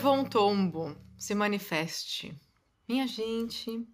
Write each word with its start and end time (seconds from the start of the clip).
Levou 0.00 0.14
um 0.14 0.24
tombo, 0.24 0.96
se 1.18 1.34
manifeste. 1.34 2.34
Minha 2.88 3.06
gente, 3.06 3.86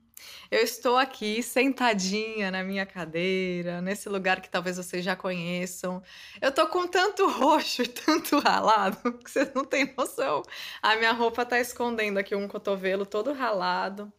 eu 0.49 0.61
estou 0.61 0.97
aqui 0.97 1.43
sentadinha 1.43 2.49
na 2.49 2.63
minha 2.63 2.87
cadeira, 2.87 3.81
nesse 3.81 4.09
lugar 4.09 4.41
que 4.41 4.49
talvez 4.49 4.77
vocês 4.77 5.05
já 5.05 5.17
conheçam. 5.17 6.01
Eu 6.41 6.53
tô 6.53 6.69
com 6.69 6.87
tanto 6.87 7.29
roxo 7.29 7.83
e 7.83 7.89
tanto 7.89 8.39
ralado 8.39 9.15
que 9.19 9.29
vocês 9.29 9.53
não 9.53 9.65
têm 9.65 9.93
noção. 9.99 10.45
A 10.81 10.95
minha 10.95 11.11
roupa 11.11 11.45
tá 11.45 11.59
escondendo 11.59 12.19
aqui 12.19 12.37
um 12.37 12.47
cotovelo 12.47 13.05
todo 13.05 13.33
ralado, 13.33 14.13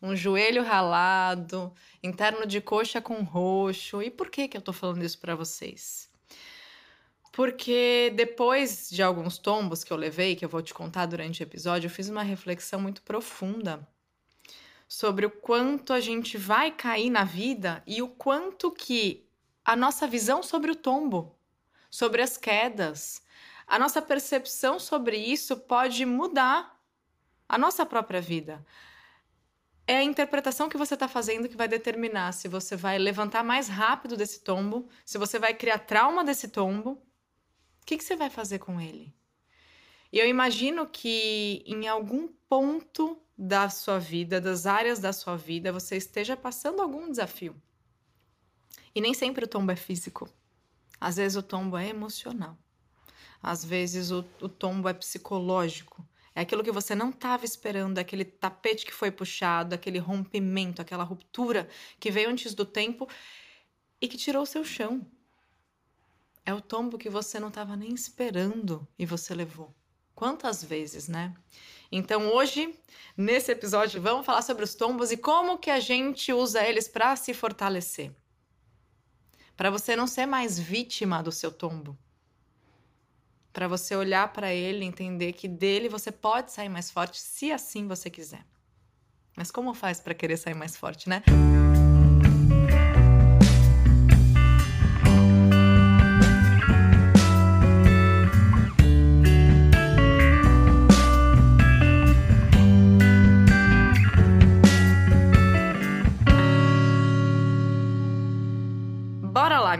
um 0.00 0.16
joelho 0.16 0.62
ralado, 0.62 1.74
interno 2.02 2.46
de 2.46 2.62
coxa 2.62 3.02
com 3.02 3.22
roxo. 3.22 4.00
E 4.00 4.10
por 4.10 4.30
que 4.30 4.48
que 4.48 4.56
eu 4.56 4.62
tô 4.62 4.72
falando 4.72 5.04
isso 5.04 5.18
para 5.18 5.34
vocês? 5.34 6.08
Porque 7.34 8.12
depois 8.14 8.88
de 8.88 9.02
alguns 9.02 9.38
tombos 9.38 9.82
que 9.82 9.92
eu 9.92 9.96
levei, 9.96 10.36
que 10.36 10.44
eu 10.44 10.48
vou 10.48 10.62
te 10.62 10.72
contar 10.72 11.06
durante 11.06 11.42
o 11.42 11.42
episódio, 11.42 11.88
eu 11.88 11.90
fiz 11.90 12.08
uma 12.08 12.22
reflexão 12.22 12.80
muito 12.80 13.02
profunda 13.02 13.84
sobre 14.86 15.26
o 15.26 15.30
quanto 15.30 15.92
a 15.92 15.98
gente 15.98 16.38
vai 16.38 16.70
cair 16.70 17.10
na 17.10 17.24
vida 17.24 17.82
e 17.88 18.00
o 18.00 18.06
quanto 18.06 18.70
que 18.70 19.28
a 19.64 19.74
nossa 19.74 20.06
visão 20.06 20.44
sobre 20.44 20.70
o 20.70 20.76
tombo, 20.76 21.36
sobre 21.90 22.22
as 22.22 22.36
quedas, 22.36 23.20
a 23.66 23.80
nossa 23.80 24.00
percepção 24.00 24.78
sobre 24.78 25.16
isso 25.16 25.56
pode 25.56 26.06
mudar 26.06 26.80
a 27.48 27.58
nossa 27.58 27.84
própria 27.84 28.20
vida. 28.20 28.64
É 29.88 29.96
a 29.96 30.04
interpretação 30.04 30.68
que 30.68 30.78
você 30.78 30.94
está 30.94 31.08
fazendo 31.08 31.48
que 31.48 31.56
vai 31.56 31.66
determinar 31.66 32.30
se 32.30 32.46
você 32.46 32.76
vai 32.76 32.96
levantar 32.96 33.42
mais 33.42 33.66
rápido 33.66 34.16
desse 34.16 34.38
tombo, 34.44 34.88
se 35.04 35.18
você 35.18 35.36
vai 35.36 35.52
criar 35.52 35.80
trauma 35.80 36.22
desse 36.22 36.46
tombo 36.46 37.03
o 37.84 37.86
que, 37.86 37.98
que 37.98 38.04
você 38.04 38.16
vai 38.16 38.30
fazer 38.30 38.60
com 38.60 38.80
ele? 38.80 39.14
E 40.10 40.18
eu 40.18 40.26
imagino 40.26 40.86
que 40.86 41.62
em 41.66 41.86
algum 41.86 42.28
ponto 42.48 43.20
da 43.36 43.68
sua 43.68 43.98
vida, 43.98 44.40
das 44.40 44.64
áreas 44.64 44.98
da 44.98 45.12
sua 45.12 45.36
vida, 45.36 45.70
você 45.70 45.98
esteja 45.98 46.34
passando 46.34 46.80
algum 46.80 47.10
desafio. 47.10 47.54
E 48.94 49.02
nem 49.02 49.12
sempre 49.12 49.44
o 49.44 49.48
tombo 49.48 49.70
é 49.70 49.76
físico. 49.76 50.26
Às 50.98 51.16
vezes 51.16 51.36
o 51.36 51.42
tombo 51.42 51.76
é 51.76 51.86
emocional. 51.86 52.56
Às 53.42 53.62
vezes 53.62 54.10
o, 54.10 54.24
o 54.40 54.48
tombo 54.48 54.88
é 54.88 54.94
psicológico. 54.94 56.08
É 56.34 56.40
aquilo 56.40 56.64
que 56.64 56.72
você 56.72 56.94
não 56.94 57.10
estava 57.10 57.44
esperando, 57.44 57.98
aquele 57.98 58.24
tapete 58.24 58.86
que 58.86 58.94
foi 58.94 59.10
puxado, 59.10 59.74
aquele 59.74 59.98
rompimento, 59.98 60.80
aquela 60.80 61.04
ruptura 61.04 61.68
que 62.00 62.10
veio 62.10 62.30
antes 62.30 62.54
do 62.54 62.64
tempo 62.64 63.06
e 64.00 64.08
que 64.08 64.16
tirou 64.16 64.42
o 64.42 64.46
seu 64.46 64.64
chão. 64.64 65.06
É 66.46 66.52
o 66.52 66.60
tombo 66.60 66.98
que 66.98 67.08
você 67.08 67.40
não 67.40 67.48
estava 67.48 67.74
nem 67.74 67.94
esperando 67.94 68.86
e 68.98 69.06
você 69.06 69.34
levou. 69.34 69.74
Quantas 70.14 70.62
vezes, 70.62 71.08
né? 71.08 71.34
Então 71.90 72.32
hoje, 72.32 72.78
nesse 73.16 73.50
episódio, 73.50 74.00
vamos 74.00 74.26
falar 74.26 74.42
sobre 74.42 74.62
os 74.62 74.74
tombos 74.74 75.10
e 75.10 75.16
como 75.16 75.58
que 75.58 75.70
a 75.70 75.80
gente 75.80 76.32
usa 76.32 76.62
eles 76.62 76.86
para 76.86 77.16
se 77.16 77.32
fortalecer. 77.32 78.12
Para 79.56 79.70
você 79.70 79.96
não 79.96 80.06
ser 80.06 80.26
mais 80.26 80.58
vítima 80.58 81.22
do 81.22 81.32
seu 81.32 81.50
tombo. 81.50 81.96
Para 83.52 83.68
você 83.68 83.94
olhar 83.96 84.32
para 84.32 84.52
ele, 84.52 84.84
entender 84.84 85.32
que 85.32 85.48
dele 85.48 85.88
você 85.88 86.10
pode 86.10 86.52
sair 86.52 86.68
mais 86.68 86.90
forte 86.90 87.20
se 87.20 87.52
assim 87.52 87.86
você 87.86 88.10
quiser. 88.10 88.44
Mas 89.36 89.50
como 89.50 89.72
faz 89.72 90.00
para 90.00 90.14
querer 90.14 90.36
sair 90.36 90.54
mais 90.54 90.76
forte, 90.76 91.08
né? 91.08 91.22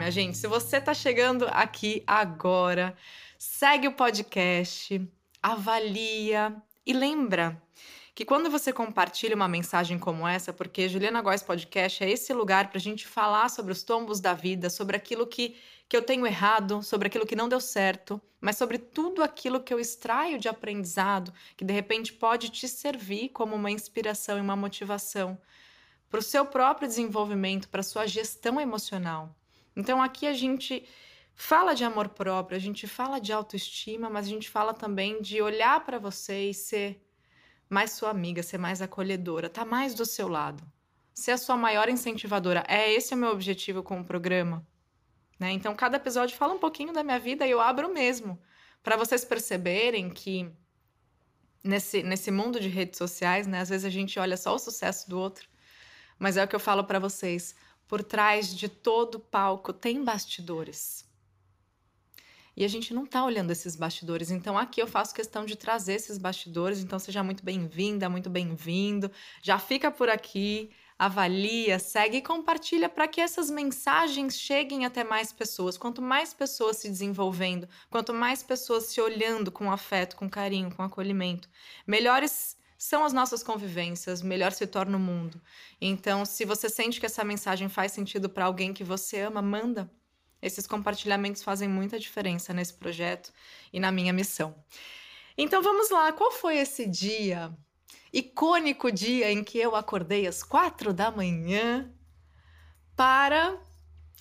Minha 0.04 0.10
gente. 0.10 0.36
Se 0.36 0.46
você 0.46 0.76
está 0.76 0.92
chegando 0.92 1.46
aqui 1.50 2.02
agora, 2.06 2.94
segue 3.38 3.88
o 3.88 3.92
podcast, 3.92 5.00
avalia 5.42 6.54
e 6.84 6.92
lembra 6.92 7.60
que 8.14 8.22
quando 8.22 8.50
você 8.50 8.70
compartilha 8.70 9.34
uma 9.34 9.48
mensagem 9.48 9.98
como 9.98 10.28
essa, 10.28 10.52
porque 10.52 10.90
Juliana 10.90 11.22
Góes 11.22 11.42
Podcast 11.42 12.04
é 12.04 12.10
esse 12.10 12.34
lugar 12.34 12.68
para 12.68 12.76
a 12.76 12.80
gente 12.80 13.06
falar 13.06 13.48
sobre 13.48 13.72
os 13.72 13.82
tombos 13.82 14.20
da 14.20 14.34
vida, 14.34 14.68
sobre 14.68 14.94
aquilo 14.94 15.26
que, 15.26 15.56
que 15.88 15.96
eu 15.96 16.02
tenho 16.02 16.26
errado, 16.26 16.82
sobre 16.82 17.08
aquilo 17.08 17.26
que 17.26 17.34
não 17.34 17.48
deu 17.48 17.60
certo, 17.60 18.20
mas 18.38 18.58
sobre 18.58 18.76
tudo 18.76 19.22
aquilo 19.22 19.62
que 19.62 19.72
eu 19.72 19.80
extraio 19.80 20.38
de 20.38 20.50
aprendizado, 20.50 21.32
que 21.56 21.64
de 21.64 21.72
repente 21.72 22.12
pode 22.12 22.50
te 22.50 22.68
servir 22.68 23.30
como 23.30 23.56
uma 23.56 23.70
inspiração 23.70 24.36
e 24.36 24.42
uma 24.42 24.54
motivação 24.54 25.38
para 26.10 26.20
o 26.20 26.22
seu 26.22 26.44
próprio 26.44 26.86
desenvolvimento, 26.86 27.70
para 27.70 27.80
a 27.80 27.82
sua 27.82 28.06
gestão 28.06 28.60
emocional. 28.60 29.34
Então 29.76 30.02
aqui 30.02 30.26
a 30.26 30.32
gente 30.32 30.86
fala 31.34 31.74
de 31.74 31.84
amor 31.84 32.08
próprio, 32.10 32.56
a 32.56 32.60
gente 32.60 32.86
fala 32.86 33.20
de 33.20 33.32
autoestima, 33.32 34.08
mas 34.08 34.26
a 34.26 34.28
gente 34.28 34.48
fala 34.48 34.72
também 34.72 35.20
de 35.20 35.42
olhar 35.42 35.84
para 35.84 35.98
você 35.98 36.50
e 36.50 36.54
ser 36.54 37.04
mais 37.68 37.92
sua 37.92 38.10
amiga, 38.10 38.42
ser 38.42 38.58
mais 38.58 38.80
acolhedora, 38.80 39.48
tá 39.48 39.64
mais 39.64 39.94
do 39.94 40.04
seu 40.04 40.28
lado. 40.28 40.62
Ser 41.12 41.32
a 41.32 41.38
sua 41.38 41.56
maior 41.56 41.88
incentivadora. 41.88 42.64
É 42.68 42.92
esse 42.92 43.14
o 43.14 43.16
meu 43.16 43.30
objetivo 43.30 43.82
com 43.82 44.00
o 44.00 44.04
programa. 44.04 44.66
Né? 45.38 45.52
Então, 45.52 45.74
cada 45.74 45.96
episódio 45.96 46.36
fala 46.36 46.54
um 46.54 46.58
pouquinho 46.58 46.92
da 46.92 47.04
minha 47.04 47.18
vida 47.18 47.46
e 47.46 47.50
eu 47.50 47.60
abro 47.60 47.92
mesmo. 47.92 48.40
Para 48.82 48.96
vocês 48.96 49.24
perceberem 49.24 50.10
que 50.10 50.50
nesse, 51.62 52.02
nesse 52.02 52.30
mundo 52.30 52.60
de 52.60 52.68
redes 52.68 52.98
sociais, 52.98 53.46
né, 53.46 53.60
às 53.60 53.68
vezes 53.68 53.84
a 53.84 53.90
gente 53.90 54.18
olha 54.18 54.36
só 54.36 54.54
o 54.54 54.58
sucesso 54.58 55.08
do 55.08 55.18
outro. 55.18 55.48
Mas 56.18 56.36
é 56.36 56.44
o 56.44 56.48
que 56.48 56.54
eu 56.54 56.60
falo 56.60 56.84
para 56.84 56.98
vocês 56.98 57.54
por 57.86 58.02
trás 58.02 58.54
de 58.54 58.68
todo 58.68 59.20
palco 59.20 59.72
tem 59.72 60.02
bastidores. 60.02 61.04
E 62.56 62.64
a 62.64 62.68
gente 62.68 62.94
não 62.94 63.04
está 63.04 63.24
olhando 63.24 63.50
esses 63.50 63.74
bastidores. 63.74 64.30
Então, 64.30 64.56
aqui 64.56 64.80
eu 64.80 64.86
faço 64.86 65.14
questão 65.14 65.44
de 65.44 65.56
trazer 65.56 65.94
esses 65.94 66.18
bastidores. 66.18 66.78
Então, 66.78 66.98
seja 66.98 67.22
muito 67.22 67.44
bem-vinda, 67.44 68.08
muito 68.08 68.30
bem-vindo. 68.30 69.10
Já 69.42 69.58
fica 69.58 69.90
por 69.90 70.08
aqui, 70.08 70.70
avalia, 70.96 71.80
segue 71.80 72.18
e 72.18 72.22
compartilha 72.22 72.88
para 72.88 73.08
que 73.08 73.20
essas 73.20 73.50
mensagens 73.50 74.38
cheguem 74.38 74.86
até 74.86 75.02
mais 75.02 75.32
pessoas. 75.32 75.76
Quanto 75.76 76.00
mais 76.00 76.32
pessoas 76.32 76.76
se 76.76 76.88
desenvolvendo, 76.88 77.68
quanto 77.90 78.14
mais 78.14 78.42
pessoas 78.42 78.84
se 78.84 79.00
olhando 79.00 79.50
com 79.50 79.70
afeto, 79.70 80.14
com 80.14 80.30
carinho, 80.30 80.72
com 80.74 80.82
acolhimento, 80.82 81.48
melhores 81.86 82.56
são 82.76 83.04
as 83.04 83.12
nossas 83.12 83.42
convivências, 83.42 84.22
melhor 84.22 84.52
se 84.52 84.66
torna 84.66 84.96
o 84.96 85.00
mundo. 85.00 85.40
Então, 85.80 86.24
se 86.24 86.44
você 86.44 86.68
sente 86.68 87.00
que 87.00 87.06
essa 87.06 87.24
mensagem 87.24 87.68
faz 87.68 87.92
sentido 87.92 88.28
para 88.28 88.44
alguém 88.44 88.74
que 88.74 88.84
você 88.84 89.20
ama, 89.20 89.40
manda. 89.40 89.90
Esses 90.42 90.66
compartilhamentos 90.66 91.42
fazem 91.42 91.68
muita 91.68 91.98
diferença 91.98 92.52
nesse 92.52 92.74
projeto 92.74 93.32
e 93.72 93.80
na 93.80 93.90
minha 93.90 94.12
missão. 94.12 94.54
Então 95.36 95.62
vamos 95.62 95.90
lá, 95.90 96.12
qual 96.12 96.30
foi 96.30 96.58
esse 96.58 96.86
dia, 96.86 97.52
icônico 98.12 98.92
dia 98.92 99.32
em 99.32 99.42
que 99.42 99.58
eu 99.58 99.74
acordei 99.74 100.26
às 100.26 100.42
quatro 100.42 100.92
da 100.92 101.10
manhã 101.10 101.90
para 102.94 103.58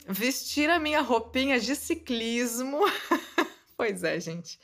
vestir 0.08 0.70
a 0.70 0.80
minha 0.80 1.02
roupinha 1.02 1.59
de 1.59 1.75
ciclismo? 1.75 2.80
pois 3.78 4.03
é, 4.03 4.20
gente. 4.20 4.59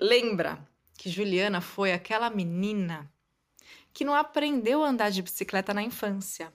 Lembra, 0.00 0.66
que 1.00 1.08
Juliana 1.08 1.62
foi 1.62 1.94
aquela 1.94 2.28
menina 2.28 3.10
que 3.90 4.04
não 4.04 4.14
aprendeu 4.14 4.84
a 4.84 4.88
andar 4.90 5.10
de 5.10 5.22
bicicleta 5.22 5.72
na 5.72 5.82
infância. 5.82 6.52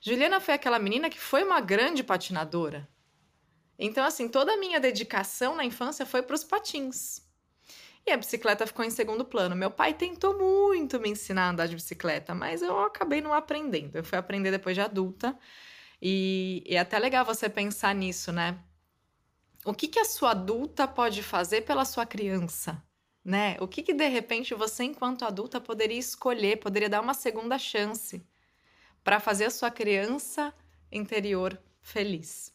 Juliana 0.00 0.38
foi 0.38 0.54
aquela 0.54 0.78
menina 0.78 1.10
que 1.10 1.18
foi 1.18 1.42
uma 1.42 1.60
grande 1.60 2.04
patinadora. 2.04 2.88
Então, 3.76 4.04
assim, 4.04 4.28
toda 4.28 4.52
a 4.52 4.56
minha 4.56 4.78
dedicação 4.78 5.56
na 5.56 5.64
infância 5.64 6.06
foi 6.06 6.22
para 6.22 6.36
os 6.36 6.44
patins. 6.44 7.20
E 8.06 8.12
a 8.12 8.16
bicicleta 8.16 8.64
ficou 8.64 8.84
em 8.84 8.90
segundo 8.90 9.24
plano. 9.24 9.56
Meu 9.56 9.72
pai 9.72 9.92
tentou 9.92 10.38
muito 10.38 11.00
me 11.00 11.10
ensinar 11.10 11.48
a 11.48 11.50
andar 11.50 11.66
de 11.66 11.74
bicicleta, 11.74 12.32
mas 12.32 12.62
eu 12.62 12.78
acabei 12.78 13.20
não 13.20 13.34
aprendendo. 13.34 13.96
Eu 13.96 14.04
fui 14.04 14.16
aprender 14.16 14.52
depois 14.52 14.76
de 14.76 14.82
adulta. 14.82 15.36
E, 16.00 16.62
é 16.68 16.78
até 16.78 16.96
legal 16.96 17.24
você 17.24 17.48
pensar 17.48 17.92
nisso, 17.92 18.30
né? 18.30 18.56
O 19.64 19.74
que, 19.74 19.88
que 19.88 19.98
a 19.98 20.04
sua 20.04 20.30
adulta 20.30 20.86
pode 20.86 21.24
fazer 21.24 21.62
pela 21.62 21.84
sua 21.84 22.06
criança? 22.06 22.80
Né? 23.24 23.56
O 23.60 23.66
que, 23.66 23.82
que 23.82 23.94
de 23.94 24.06
repente 24.08 24.54
você, 24.54 24.84
enquanto 24.84 25.24
adulta, 25.24 25.60
poderia 25.60 25.98
escolher, 25.98 26.58
poderia 26.58 26.88
dar 26.88 27.00
uma 27.00 27.14
segunda 27.14 27.58
chance 27.58 28.22
para 29.02 29.20
fazer 29.20 29.46
a 29.46 29.50
sua 29.50 29.70
criança 29.70 30.52
interior 30.92 31.58
feliz? 31.80 32.52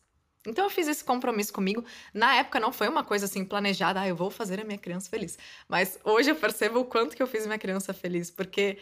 Então 0.48 0.66
eu 0.66 0.70
fiz 0.70 0.88
esse 0.88 1.04
compromisso 1.04 1.52
comigo. 1.52 1.84
Na 2.14 2.36
época 2.36 2.60
não 2.60 2.72
foi 2.72 2.88
uma 2.88 3.04
coisa 3.04 3.26
assim 3.26 3.44
planejada, 3.44 4.02
ah, 4.02 4.08
eu 4.08 4.16
vou 4.16 4.30
fazer 4.30 4.60
a 4.62 4.64
minha 4.64 4.78
criança 4.78 5.10
feliz. 5.10 5.38
Mas 5.68 6.00
hoje 6.04 6.32
eu 6.32 6.36
percebo 6.36 6.80
o 6.80 6.86
quanto 6.86 7.16
que 7.16 7.22
eu 7.22 7.28
fiz 7.28 7.46
minha 7.46 7.60
criança 7.60 7.94
feliz, 7.94 8.32
porque 8.32 8.78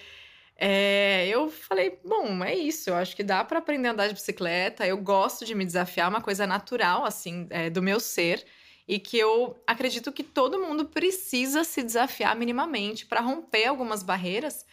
é, 0.56 1.28
eu 1.28 1.50
falei, 1.50 2.00
bom, 2.04 2.44
é 2.44 2.56
isso. 2.56 2.90
Eu 2.90 2.96
acho 2.96 3.16
que 3.16 3.24
dá 3.24 3.44
para 3.44 3.60
aprender 3.60 3.88
a 3.90 3.92
andar 3.92 4.08
de 4.08 4.14
bicicleta. 4.14 4.86
Eu 4.86 4.98
gosto 4.98 5.46
de 5.46 5.56
me 5.56 5.66
desafiar, 5.66 6.08
é 6.08 6.10
uma 6.10 6.22
coisa 6.22 6.48
natural 6.48 7.06
assim 7.06 7.48
é, 7.50 7.70
do 7.70 7.82
meu 7.82 8.00
ser. 8.00 8.46
E 8.88 9.00
que 9.00 9.18
eu 9.18 9.62
acredito 9.68 10.12
que 10.12 10.24
todo 10.24 10.60
mundo 10.60 10.86
precisa 10.86 11.64
se 11.64 11.84
desafiar 11.84 12.36
minimamente 12.36 13.06
para 13.06 13.20
romper 13.20 13.66
algumas 13.66 14.02
barreiras. 14.02 14.66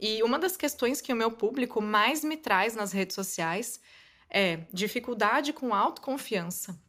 E 0.00 0.22
uma 0.22 0.38
das 0.38 0.56
questões 0.56 1.00
que 1.00 1.12
o 1.12 1.16
meu 1.16 1.30
público 1.30 1.82
mais 1.82 2.24
me 2.24 2.36
traz 2.36 2.74
nas 2.74 2.92
redes 2.92 3.14
sociais 3.14 3.80
é 4.30 4.60
dificuldade 4.72 5.52
com 5.52 5.74
autoconfiança. 5.74 6.80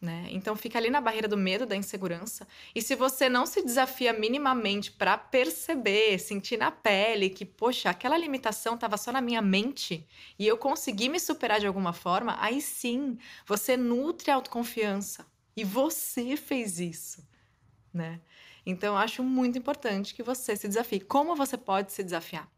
Né? 0.00 0.28
Então 0.30 0.54
fica 0.54 0.78
ali 0.78 0.90
na 0.90 1.00
barreira 1.00 1.26
do 1.26 1.36
medo, 1.36 1.66
da 1.66 1.74
insegurança. 1.74 2.46
E 2.72 2.80
se 2.80 2.94
você 2.94 3.28
não 3.28 3.44
se 3.44 3.62
desafia 3.62 4.12
minimamente 4.12 4.92
para 4.92 5.18
perceber, 5.18 6.18
sentir 6.20 6.56
na 6.56 6.70
pele 6.70 7.28
que, 7.28 7.44
poxa, 7.44 7.90
aquela 7.90 8.16
limitação 8.16 8.76
estava 8.76 8.96
só 8.96 9.10
na 9.10 9.20
minha 9.20 9.42
mente 9.42 10.06
e 10.38 10.46
eu 10.46 10.56
consegui 10.56 11.08
me 11.08 11.18
superar 11.18 11.58
de 11.58 11.66
alguma 11.66 11.92
forma, 11.92 12.36
aí 12.38 12.60
sim 12.60 13.18
você 13.44 13.76
nutre 13.76 14.30
a 14.30 14.36
autoconfiança. 14.36 15.26
E 15.58 15.64
você 15.64 16.36
fez 16.36 16.78
isso, 16.78 17.26
né? 17.92 18.20
Então 18.64 18.94
eu 18.94 18.96
acho 18.96 19.24
muito 19.24 19.58
importante 19.58 20.14
que 20.14 20.22
você 20.22 20.54
se 20.54 20.68
desafie. 20.68 21.00
Como 21.00 21.34
você 21.34 21.56
pode 21.56 21.90
se 21.90 22.04
desafiar? 22.04 22.48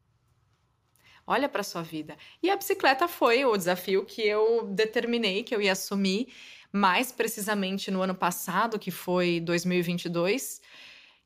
Olha 1.27 1.49
para 1.49 1.63
sua 1.63 1.81
vida. 1.81 2.15
E 2.43 2.51
a 2.51 2.57
bicicleta 2.57 3.09
foi 3.09 3.43
o 3.47 3.57
desafio 3.57 4.05
que 4.05 4.21
eu 4.21 4.67
determinei 4.67 5.43
que 5.43 5.55
eu 5.55 5.63
ia 5.63 5.73
assumir 5.73 6.29
mais 6.71 7.11
precisamente 7.11 7.91
no 7.91 8.03
ano 8.03 8.15
passado, 8.15 8.79
que 8.79 8.91
foi 8.91 9.41
2022. 9.41 10.61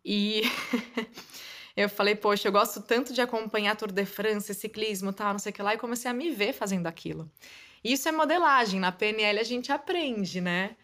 E 0.05 0.43
eu 1.77 1.89
falei, 1.89 2.15
poxa, 2.15 2.47
eu 2.47 2.53
gosto 2.53 2.83
tanto 2.83 3.13
de 3.13 3.21
acompanhar 3.21 3.75
Tour 3.75 3.91
de 3.91 4.07
France, 4.07 4.55
ciclismo, 4.55 5.13
tal, 5.13 5.33
não 5.33 5.41
sei 5.41 5.51
o 5.51 5.53
que 5.53 5.61
lá, 5.61 5.75
e 5.75 5.79
comecei 5.79 6.09
a 6.09 6.15
me 6.15 6.31
ver 6.31 6.53
fazendo 6.53 6.87
aquilo. 6.87 7.29
Isso 7.83 8.09
é 8.09 8.13
modelagem, 8.13 8.79
na 8.79 8.93
PNL 8.93 9.41
a 9.41 9.43
gente 9.43 9.73
aprende, 9.73 10.41
né? 10.41 10.77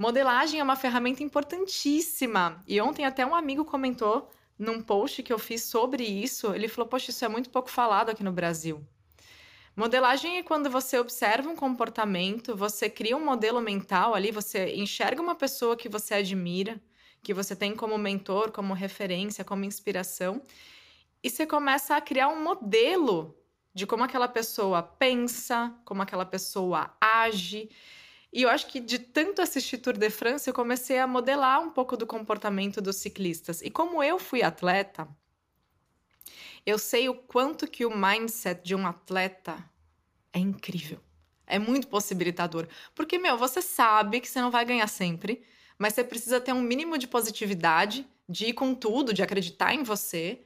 Modelagem 0.00 0.58
é 0.58 0.62
uma 0.62 0.76
ferramenta 0.76 1.22
importantíssima. 1.22 2.64
E 2.66 2.80
ontem 2.80 3.04
até 3.04 3.26
um 3.26 3.34
amigo 3.34 3.66
comentou 3.66 4.30
num 4.58 4.80
post 4.80 5.22
que 5.22 5.30
eu 5.30 5.38
fiz 5.38 5.64
sobre 5.64 6.02
isso, 6.02 6.54
ele 6.54 6.68
falou: 6.68 6.88
"Poxa, 6.88 7.10
isso 7.10 7.22
é 7.22 7.28
muito 7.28 7.50
pouco 7.50 7.68
falado 7.68 8.08
aqui 8.08 8.24
no 8.24 8.32
Brasil". 8.32 8.82
Modelagem 9.76 10.38
é 10.38 10.42
quando 10.42 10.70
você 10.70 10.98
observa 10.98 11.50
um 11.50 11.54
comportamento, 11.54 12.56
você 12.56 12.88
cria 12.88 13.14
um 13.14 13.22
modelo 13.22 13.60
mental 13.60 14.14
ali, 14.14 14.30
você 14.30 14.74
enxerga 14.74 15.20
uma 15.20 15.34
pessoa 15.34 15.76
que 15.76 15.86
você 15.86 16.14
admira, 16.14 16.80
que 17.22 17.34
você 17.34 17.54
tem 17.54 17.76
como 17.76 17.98
mentor, 17.98 18.52
como 18.52 18.72
referência, 18.72 19.44
como 19.44 19.66
inspiração, 19.66 20.40
e 21.22 21.28
você 21.28 21.44
começa 21.44 21.94
a 21.94 22.00
criar 22.00 22.28
um 22.28 22.42
modelo 22.42 23.36
de 23.74 23.86
como 23.86 24.02
aquela 24.04 24.28
pessoa 24.28 24.82
pensa, 24.82 25.74
como 25.84 26.00
aquela 26.00 26.24
pessoa 26.24 26.96
age. 26.98 27.68
E 28.32 28.42
eu 28.42 28.48
acho 28.48 28.68
que 28.68 28.78
de 28.78 28.98
tanto 28.98 29.42
assistir 29.42 29.78
Tour 29.78 29.96
de 29.96 30.08
France, 30.08 30.48
eu 30.48 30.54
comecei 30.54 30.98
a 30.98 31.06
modelar 31.06 31.60
um 31.60 31.70
pouco 31.70 31.96
do 31.96 32.06
comportamento 32.06 32.80
dos 32.80 32.96
ciclistas. 32.96 33.60
E 33.60 33.70
como 33.70 34.02
eu 34.02 34.18
fui 34.18 34.42
atleta, 34.42 35.08
eu 36.64 36.78
sei 36.78 37.08
o 37.08 37.14
quanto 37.14 37.66
que 37.66 37.84
o 37.84 37.96
mindset 37.96 38.62
de 38.62 38.74
um 38.74 38.86
atleta 38.86 39.58
é 40.32 40.38
incrível. 40.38 41.00
É 41.46 41.58
muito 41.58 41.88
possibilitador. 41.88 42.68
Porque, 42.94 43.18
meu, 43.18 43.36
você 43.36 43.60
sabe 43.60 44.20
que 44.20 44.28
você 44.28 44.40
não 44.40 44.50
vai 44.50 44.64
ganhar 44.64 44.86
sempre, 44.86 45.42
mas 45.76 45.94
você 45.94 46.04
precisa 46.04 46.40
ter 46.40 46.52
um 46.52 46.60
mínimo 46.60 46.96
de 46.96 47.08
positividade, 47.08 48.06
de 48.28 48.46
ir 48.46 48.52
com 48.52 48.74
tudo, 48.74 49.12
de 49.12 49.22
acreditar 49.22 49.74
em 49.74 49.82
você. 49.82 50.44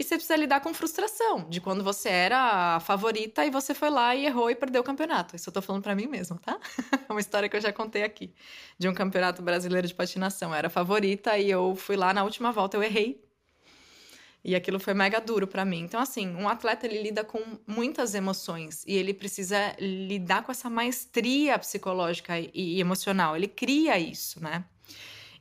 E 0.00 0.02
você 0.02 0.14
precisa 0.14 0.34
lidar 0.34 0.60
com 0.60 0.72
frustração, 0.72 1.46
de 1.50 1.60
quando 1.60 1.84
você 1.84 2.08
era 2.08 2.76
a 2.76 2.80
favorita 2.80 3.44
e 3.44 3.50
você 3.50 3.74
foi 3.74 3.90
lá 3.90 4.16
e 4.16 4.24
errou 4.24 4.50
e 4.50 4.54
perdeu 4.54 4.80
o 4.80 4.84
campeonato. 4.84 5.36
Isso 5.36 5.50
eu 5.50 5.52
tô 5.52 5.60
falando 5.60 5.82
para 5.82 5.94
mim 5.94 6.06
mesmo, 6.06 6.38
tá? 6.38 6.58
É 7.06 7.12
uma 7.12 7.20
história 7.20 7.50
que 7.50 7.54
eu 7.54 7.60
já 7.60 7.70
contei 7.70 8.02
aqui, 8.02 8.32
de 8.78 8.88
um 8.88 8.94
campeonato 8.94 9.42
brasileiro 9.42 9.86
de 9.86 9.94
patinação. 9.94 10.52
Eu 10.52 10.54
era 10.54 10.70
favorita 10.70 11.36
e 11.36 11.50
eu 11.50 11.76
fui 11.76 11.96
lá 11.96 12.14
na 12.14 12.24
última 12.24 12.50
volta, 12.50 12.78
eu 12.78 12.82
errei 12.82 13.22
e 14.42 14.54
aquilo 14.54 14.80
foi 14.80 14.94
mega 14.94 15.20
duro 15.20 15.46
para 15.46 15.66
mim. 15.66 15.80
Então, 15.80 16.00
assim, 16.00 16.34
um 16.34 16.48
atleta 16.48 16.86
ele 16.86 17.02
lida 17.02 17.22
com 17.22 17.58
muitas 17.66 18.14
emoções 18.14 18.82
e 18.86 18.96
ele 18.96 19.12
precisa 19.12 19.76
lidar 19.78 20.44
com 20.44 20.50
essa 20.50 20.70
maestria 20.70 21.58
psicológica 21.58 22.40
e, 22.40 22.80
emocional. 22.80 23.36
Ele 23.36 23.48
cria 23.48 23.98
isso, 23.98 24.42
né? 24.42 24.64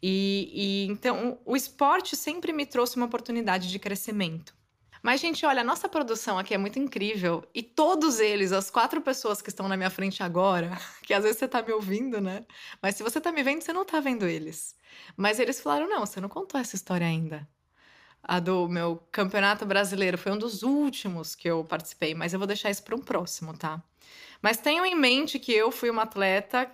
E, 0.01 0.51
e 0.53 0.91
então 0.91 1.39
o 1.45 1.55
esporte 1.55 2.15
sempre 2.15 2.53
me 2.53 2.65
trouxe 2.65 2.95
uma 2.95 3.05
oportunidade 3.05 3.69
de 3.69 3.79
crescimento. 3.79 4.57
Mas, 5.01 5.21
gente, 5.21 5.45
olha, 5.45 5.61
a 5.61 5.63
nossa 5.63 5.87
produção 5.87 6.37
aqui 6.37 6.53
é 6.53 6.57
muito 6.57 6.77
incrível. 6.77 7.47
E 7.53 7.63
todos 7.63 8.19
eles, 8.19 8.51
as 8.51 8.69
quatro 8.69 9.01
pessoas 9.01 9.41
que 9.41 9.49
estão 9.49 9.67
na 9.67 9.77
minha 9.77 9.89
frente 9.89 10.21
agora, 10.21 10.77
que 11.03 11.13
às 11.13 11.23
vezes 11.23 11.39
você 11.39 11.47
tá 11.47 11.61
me 11.61 11.71
ouvindo, 11.71 12.19
né? 12.19 12.45
Mas 12.81 12.95
se 12.95 13.03
você 13.03 13.21
tá 13.21 13.31
me 13.31 13.41
vendo, 13.41 13.61
você 13.61 13.71
não 13.71 13.85
tá 13.85 14.01
vendo 14.01 14.25
eles. 14.25 14.75
Mas 15.15 15.39
eles 15.39 15.61
falaram: 15.61 15.87
não, 15.87 16.05
você 16.05 16.19
não 16.19 16.27
contou 16.27 16.59
essa 16.59 16.75
história 16.75 17.07
ainda 17.07 17.47
a 18.23 18.39
do 18.39 18.67
meu 18.67 19.01
campeonato 19.11 19.65
brasileiro 19.65 20.17
foi 20.17 20.31
um 20.31 20.37
dos 20.37 20.63
últimos 20.63 21.35
que 21.35 21.49
eu 21.49 21.63
participei, 21.63 22.13
mas 22.13 22.33
eu 22.33 22.39
vou 22.39 22.47
deixar 22.47 22.69
isso 22.69 22.83
para 22.83 22.95
um 22.95 22.99
próximo, 22.99 23.57
tá? 23.57 23.81
Mas 24.41 24.57
tenham 24.57 24.85
em 24.85 24.95
mente 24.95 25.39
que 25.39 25.51
eu 25.51 25.71
fui 25.71 25.89
uma 25.89 26.03
atleta 26.03 26.69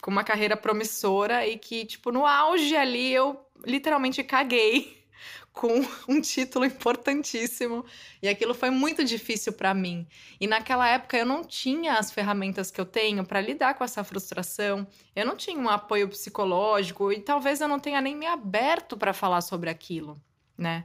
com 0.00 0.10
uma 0.10 0.24
carreira 0.24 0.56
promissora 0.56 1.46
e 1.46 1.58
que, 1.58 1.84
tipo, 1.84 2.10
no 2.10 2.26
auge 2.26 2.76
ali 2.76 3.12
eu 3.12 3.40
literalmente 3.64 4.22
caguei 4.24 5.04
com 5.52 5.84
um 6.08 6.20
título 6.20 6.64
importantíssimo 6.64 7.84
e 8.22 8.28
aquilo 8.28 8.54
foi 8.54 8.70
muito 8.70 9.04
difícil 9.04 9.52
para 9.52 9.74
mim. 9.74 10.06
E 10.40 10.46
naquela 10.46 10.88
época 10.88 11.16
eu 11.16 11.26
não 11.26 11.44
tinha 11.44 11.94
as 11.94 12.10
ferramentas 12.10 12.70
que 12.70 12.80
eu 12.80 12.86
tenho 12.86 13.24
para 13.24 13.40
lidar 13.40 13.74
com 13.74 13.84
essa 13.84 14.02
frustração. 14.02 14.86
Eu 15.14 15.26
não 15.26 15.36
tinha 15.36 15.58
um 15.58 15.68
apoio 15.68 16.08
psicológico 16.08 17.12
e 17.12 17.20
talvez 17.20 17.60
eu 17.60 17.68
não 17.68 17.78
tenha 17.78 18.00
nem 18.00 18.16
me 18.16 18.26
aberto 18.26 18.96
para 18.96 19.12
falar 19.12 19.40
sobre 19.40 19.68
aquilo 19.70 20.20
né? 20.60 20.84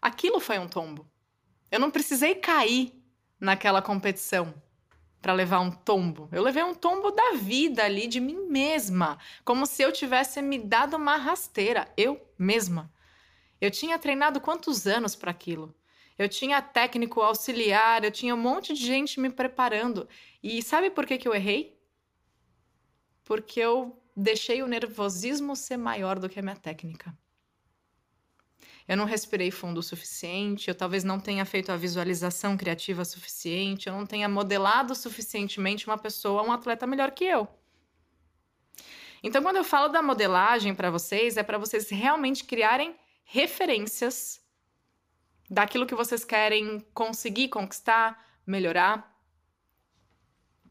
Aquilo 0.00 0.38
foi 0.38 0.58
um 0.58 0.68
tombo. 0.68 1.10
Eu 1.70 1.80
não 1.80 1.90
precisei 1.90 2.34
cair 2.36 2.92
naquela 3.40 3.82
competição 3.82 4.54
para 5.26 5.32
levar 5.32 5.58
um 5.58 5.72
tombo. 5.72 6.28
Eu 6.30 6.40
levei 6.40 6.62
um 6.62 6.72
tombo 6.72 7.10
da 7.10 7.32
vida 7.32 7.82
ali, 7.82 8.06
de 8.06 8.20
mim 8.20 8.46
mesma, 8.46 9.18
como 9.44 9.66
se 9.66 9.82
eu 9.82 9.90
tivesse 9.90 10.40
me 10.40 10.56
dado 10.56 10.96
uma 10.96 11.16
rasteira, 11.16 11.92
eu 11.96 12.24
mesma. 12.38 12.92
Eu 13.60 13.68
tinha 13.68 13.98
treinado 13.98 14.40
quantos 14.40 14.86
anos 14.86 15.16
para 15.16 15.32
aquilo? 15.32 15.74
Eu 16.16 16.28
tinha 16.28 16.62
técnico 16.62 17.20
auxiliar, 17.22 18.04
eu 18.04 18.12
tinha 18.12 18.36
um 18.36 18.38
monte 18.38 18.72
de 18.72 18.86
gente 18.86 19.18
me 19.18 19.28
preparando. 19.28 20.08
E 20.40 20.62
sabe 20.62 20.90
por 20.90 21.04
que, 21.04 21.18
que 21.18 21.26
eu 21.26 21.34
errei? 21.34 21.76
Porque 23.24 23.58
eu 23.58 24.00
deixei 24.16 24.62
o 24.62 24.68
nervosismo 24.68 25.56
ser 25.56 25.76
maior 25.76 26.20
do 26.20 26.28
que 26.28 26.38
a 26.38 26.42
minha 26.42 26.54
técnica 26.54 27.12
eu 28.88 28.96
não 28.96 29.04
respirei 29.04 29.50
fundo 29.50 29.78
o 29.78 29.82
suficiente, 29.82 30.68
eu 30.68 30.74
talvez 30.74 31.02
não 31.02 31.18
tenha 31.18 31.44
feito 31.44 31.72
a 31.72 31.76
visualização 31.76 32.56
criativa 32.56 33.04
suficiente, 33.04 33.88
eu 33.88 33.92
não 33.92 34.06
tenha 34.06 34.28
modelado 34.28 34.94
suficientemente 34.94 35.86
uma 35.86 35.98
pessoa, 35.98 36.42
um 36.42 36.52
atleta 36.52 36.86
melhor 36.86 37.10
que 37.10 37.24
eu. 37.24 37.48
Então, 39.22 39.42
quando 39.42 39.56
eu 39.56 39.64
falo 39.64 39.88
da 39.88 40.00
modelagem 40.00 40.74
para 40.74 40.90
vocês, 40.90 41.36
é 41.36 41.42
para 41.42 41.58
vocês 41.58 41.88
realmente 41.90 42.44
criarem 42.44 42.94
referências 43.24 44.40
daquilo 45.50 45.86
que 45.86 45.94
vocês 45.94 46.24
querem 46.24 46.80
conseguir 46.94 47.48
conquistar, 47.48 48.24
melhorar. 48.46 49.16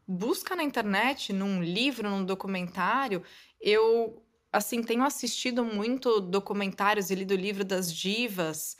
Busca 0.08 0.56
na 0.56 0.62
internet, 0.62 1.32
num 1.34 1.62
livro, 1.62 2.08
num 2.08 2.24
documentário. 2.24 3.22
Eu 3.60 4.25
assim, 4.52 4.82
tenho 4.82 5.04
assistido 5.04 5.64
muito 5.64 6.20
documentários 6.20 7.10
e 7.10 7.14
lido 7.14 7.32
o 7.32 7.36
livro 7.36 7.64
das 7.64 7.92
divas, 7.92 8.76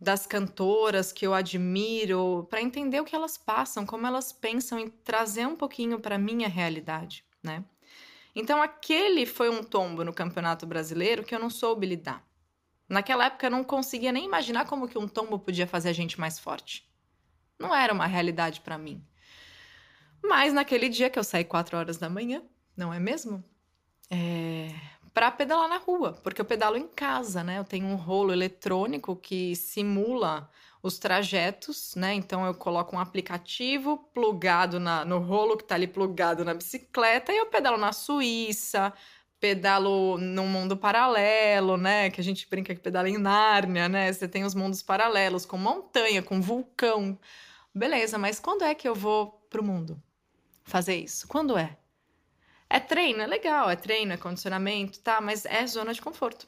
das 0.00 0.26
cantoras 0.26 1.12
que 1.12 1.26
eu 1.26 1.34
admiro, 1.34 2.46
para 2.48 2.62
entender 2.62 3.00
o 3.00 3.04
que 3.04 3.16
elas 3.16 3.36
passam, 3.36 3.84
como 3.84 4.06
elas 4.06 4.32
pensam 4.32 4.78
e 4.78 4.88
trazer 4.88 5.46
um 5.46 5.56
pouquinho 5.56 5.98
para 5.98 6.16
minha 6.16 6.48
realidade, 6.48 7.24
né? 7.42 7.64
Então, 8.34 8.62
aquele 8.62 9.26
foi 9.26 9.50
um 9.50 9.64
tombo 9.64 10.04
no 10.04 10.12
Campeonato 10.12 10.64
Brasileiro 10.66 11.24
que 11.24 11.34
eu 11.34 11.40
não 11.40 11.50
soube 11.50 11.86
lidar. 11.86 12.24
Naquela 12.88 13.26
época 13.26 13.46
eu 13.46 13.50
não 13.50 13.64
conseguia 13.64 14.12
nem 14.12 14.24
imaginar 14.24 14.64
como 14.66 14.88
que 14.88 14.96
um 14.96 15.08
tombo 15.08 15.38
podia 15.38 15.66
fazer 15.66 15.88
a 15.88 15.92
gente 15.92 16.18
mais 16.18 16.38
forte. 16.38 16.88
Não 17.58 17.74
era 17.74 17.92
uma 17.92 18.06
realidade 18.06 18.60
para 18.60 18.78
mim. 18.78 19.04
Mas 20.22 20.52
naquele 20.52 20.88
dia 20.88 21.10
que 21.10 21.18
eu 21.18 21.24
saí 21.24 21.44
4 21.44 21.76
horas 21.76 21.98
da 21.98 22.08
manhã, 22.08 22.42
não 22.76 22.94
é 22.94 23.00
mesmo? 23.00 23.44
É, 24.10 24.72
para 25.18 25.32
pedalar 25.32 25.68
na 25.68 25.78
rua, 25.78 26.12
porque 26.22 26.40
eu 26.40 26.44
pedalo 26.44 26.76
em 26.76 26.86
casa, 26.86 27.42
né? 27.42 27.58
Eu 27.58 27.64
tenho 27.64 27.86
um 27.86 27.96
rolo 27.96 28.32
eletrônico 28.32 29.16
que 29.16 29.56
simula 29.56 30.48
os 30.80 30.96
trajetos, 30.96 31.96
né? 31.96 32.14
Então 32.14 32.46
eu 32.46 32.54
coloco 32.54 32.94
um 32.94 33.00
aplicativo 33.00 33.96
plugado 34.14 34.78
na, 34.78 35.04
no 35.04 35.18
rolo 35.18 35.56
que 35.56 35.64
está 35.64 35.74
ali 35.74 35.88
plugado 35.88 36.44
na 36.44 36.54
bicicleta 36.54 37.32
e 37.32 37.36
eu 37.36 37.46
pedalo 37.46 37.76
na 37.76 37.92
Suíça, 37.92 38.92
pedalo 39.40 40.18
num 40.18 40.46
mundo 40.46 40.76
paralelo, 40.76 41.76
né? 41.76 42.10
Que 42.10 42.20
a 42.20 42.24
gente 42.24 42.48
brinca 42.48 42.72
que 42.72 42.80
pedala 42.80 43.08
em 43.08 43.18
Nárnia, 43.18 43.88
né? 43.88 44.12
Você 44.12 44.28
tem 44.28 44.44
os 44.44 44.54
mundos 44.54 44.84
paralelos 44.84 45.44
com 45.44 45.58
montanha, 45.58 46.22
com 46.22 46.40
vulcão. 46.40 47.18
Beleza, 47.74 48.18
mas 48.18 48.38
quando 48.38 48.62
é 48.62 48.72
que 48.72 48.88
eu 48.88 48.94
vou 48.94 49.44
pro 49.50 49.64
mundo 49.64 50.00
fazer 50.62 50.94
isso? 50.94 51.26
Quando 51.26 51.58
é? 51.58 51.76
É 52.70 52.78
treino, 52.78 53.22
é 53.22 53.26
legal, 53.26 53.70
é 53.70 53.76
treino, 53.76 54.12
é 54.12 54.16
condicionamento, 54.16 55.00
tá, 55.00 55.20
mas 55.20 55.44
é 55.46 55.66
zona 55.66 55.94
de 55.94 56.02
conforto. 56.02 56.46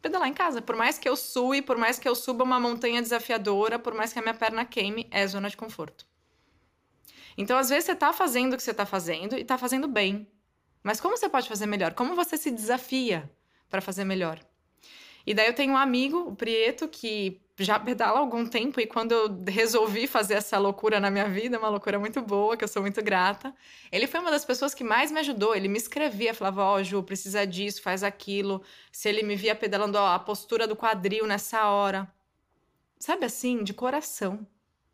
Pedalar 0.00 0.28
em 0.28 0.32
casa, 0.32 0.62
por 0.62 0.74
mais 0.74 0.98
que 0.98 1.08
eu 1.08 1.14
sue, 1.16 1.60
por 1.60 1.76
mais 1.76 1.98
que 1.98 2.08
eu 2.08 2.14
suba 2.14 2.42
uma 2.42 2.58
montanha 2.58 3.02
desafiadora, 3.02 3.78
por 3.78 3.92
mais 3.92 4.12
que 4.12 4.18
a 4.18 4.22
minha 4.22 4.34
perna 4.34 4.64
queime, 4.64 5.06
é 5.10 5.26
zona 5.26 5.50
de 5.50 5.56
conforto. 5.56 6.06
Então, 7.36 7.58
às 7.58 7.68
vezes, 7.68 7.84
você 7.84 7.94
tá 7.94 8.12
fazendo 8.12 8.54
o 8.54 8.56
que 8.56 8.62
você 8.62 8.72
tá 8.72 8.86
fazendo 8.86 9.36
e 9.36 9.44
tá 9.44 9.58
fazendo 9.58 9.86
bem. 9.86 10.26
Mas 10.82 11.00
como 11.00 11.16
você 11.16 11.28
pode 11.28 11.48
fazer 11.48 11.66
melhor? 11.66 11.92
Como 11.92 12.14
você 12.14 12.38
se 12.38 12.50
desafia 12.50 13.30
para 13.68 13.82
fazer 13.82 14.04
melhor? 14.04 14.40
E 15.26 15.34
daí 15.34 15.46
eu 15.46 15.54
tenho 15.54 15.74
um 15.74 15.76
amigo, 15.76 16.18
o 16.20 16.34
Prieto, 16.34 16.88
que 16.88 17.40
já 17.64 17.78
pedala 17.78 18.18
há 18.18 18.20
algum 18.20 18.46
tempo 18.46 18.80
e 18.80 18.86
quando 18.86 19.12
eu 19.12 19.44
resolvi 19.48 20.06
fazer 20.06 20.34
essa 20.34 20.58
loucura 20.58 20.98
na 20.98 21.10
minha 21.10 21.28
vida, 21.28 21.58
uma 21.58 21.68
loucura 21.68 21.98
muito 21.98 22.20
boa, 22.22 22.56
que 22.56 22.64
eu 22.64 22.68
sou 22.68 22.82
muito 22.82 23.02
grata, 23.02 23.54
ele 23.92 24.06
foi 24.06 24.20
uma 24.20 24.30
das 24.30 24.44
pessoas 24.44 24.74
que 24.74 24.82
mais 24.82 25.10
me 25.10 25.20
ajudou. 25.20 25.54
Ele 25.54 25.68
me 25.68 25.78
escrevia, 25.78 26.34
falava: 26.34 26.62
Ó, 26.64 26.76
oh, 26.76 26.82
Ju, 26.82 27.02
precisa 27.02 27.46
disso, 27.46 27.82
faz 27.82 28.02
aquilo. 28.02 28.62
Se 28.90 29.08
ele 29.08 29.22
me 29.22 29.36
via 29.36 29.54
pedalando, 29.54 29.98
ó, 29.98 30.14
a 30.14 30.18
postura 30.18 30.66
do 30.66 30.76
quadril 30.76 31.26
nessa 31.26 31.66
hora. 31.68 32.10
Sabe 32.98 33.24
assim, 33.24 33.62
de 33.64 33.72
coração, 33.72 34.46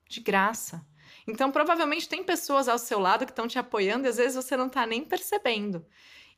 de 0.08 0.20
graça. 0.20 0.86
Então, 1.26 1.50
provavelmente 1.50 2.08
tem 2.08 2.22
pessoas 2.22 2.68
ao 2.68 2.78
seu 2.78 3.00
lado 3.00 3.24
que 3.26 3.32
estão 3.32 3.48
te 3.48 3.58
apoiando 3.58 4.06
e 4.06 4.10
às 4.10 4.16
vezes 4.16 4.36
você 4.36 4.56
não 4.56 4.68
está 4.68 4.86
nem 4.86 5.04
percebendo. 5.04 5.84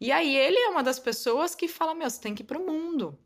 E 0.00 0.10
aí 0.12 0.34
ele 0.34 0.58
é 0.58 0.68
uma 0.68 0.82
das 0.82 0.98
pessoas 0.98 1.54
que 1.54 1.68
fala: 1.68 1.94
Meu, 1.94 2.08
você 2.08 2.20
tem 2.20 2.34
que 2.34 2.42
ir 2.42 2.46
pro 2.46 2.64
mundo. 2.64 3.18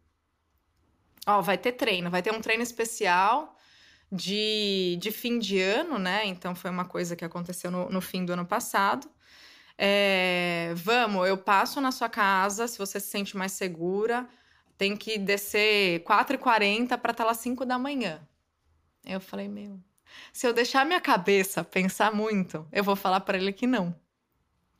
Ó, 1.26 1.40
vai 1.40 1.56
ter 1.56 1.72
treino, 1.72 2.10
vai 2.10 2.22
ter 2.22 2.32
um 2.32 2.40
treino 2.40 2.62
especial 2.62 3.56
de, 4.10 4.98
de 5.00 5.10
fim 5.10 5.38
de 5.38 5.60
ano, 5.60 5.98
né? 5.98 6.26
Então 6.26 6.54
foi 6.54 6.70
uma 6.70 6.84
coisa 6.84 7.16
que 7.16 7.24
aconteceu 7.24 7.70
no, 7.70 7.88
no 7.88 8.00
fim 8.00 8.24
do 8.24 8.32
ano 8.32 8.44
passado. 8.44 9.08
É, 9.78 10.72
vamos, 10.76 11.26
eu 11.26 11.38
passo 11.38 11.80
na 11.80 11.90
sua 11.90 12.08
casa, 12.08 12.68
se 12.68 12.78
você 12.78 13.00
se 13.00 13.08
sente 13.08 13.36
mais 13.36 13.52
segura, 13.52 14.28
tem 14.76 14.96
que 14.96 15.18
descer 15.18 16.04
4h40 16.04 16.98
para 16.98 17.12
estar 17.12 17.24
lá 17.24 17.34
5 17.34 17.64
da 17.64 17.78
manhã. 17.78 18.20
Eu 19.04 19.20
falei, 19.20 19.48
meu, 19.48 19.80
se 20.32 20.46
eu 20.46 20.52
deixar 20.52 20.84
minha 20.84 21.00
cabeça 21.00 21.64
pensar 21.64 22.12
muito, 22.12 22.66
eu 22.70 22.84
vou 22.84 22.96
falar 22.96 23.20
para 23.20 23.38
ele 23.38 23.52
que 23.52 23.66
não. 23.66 23.94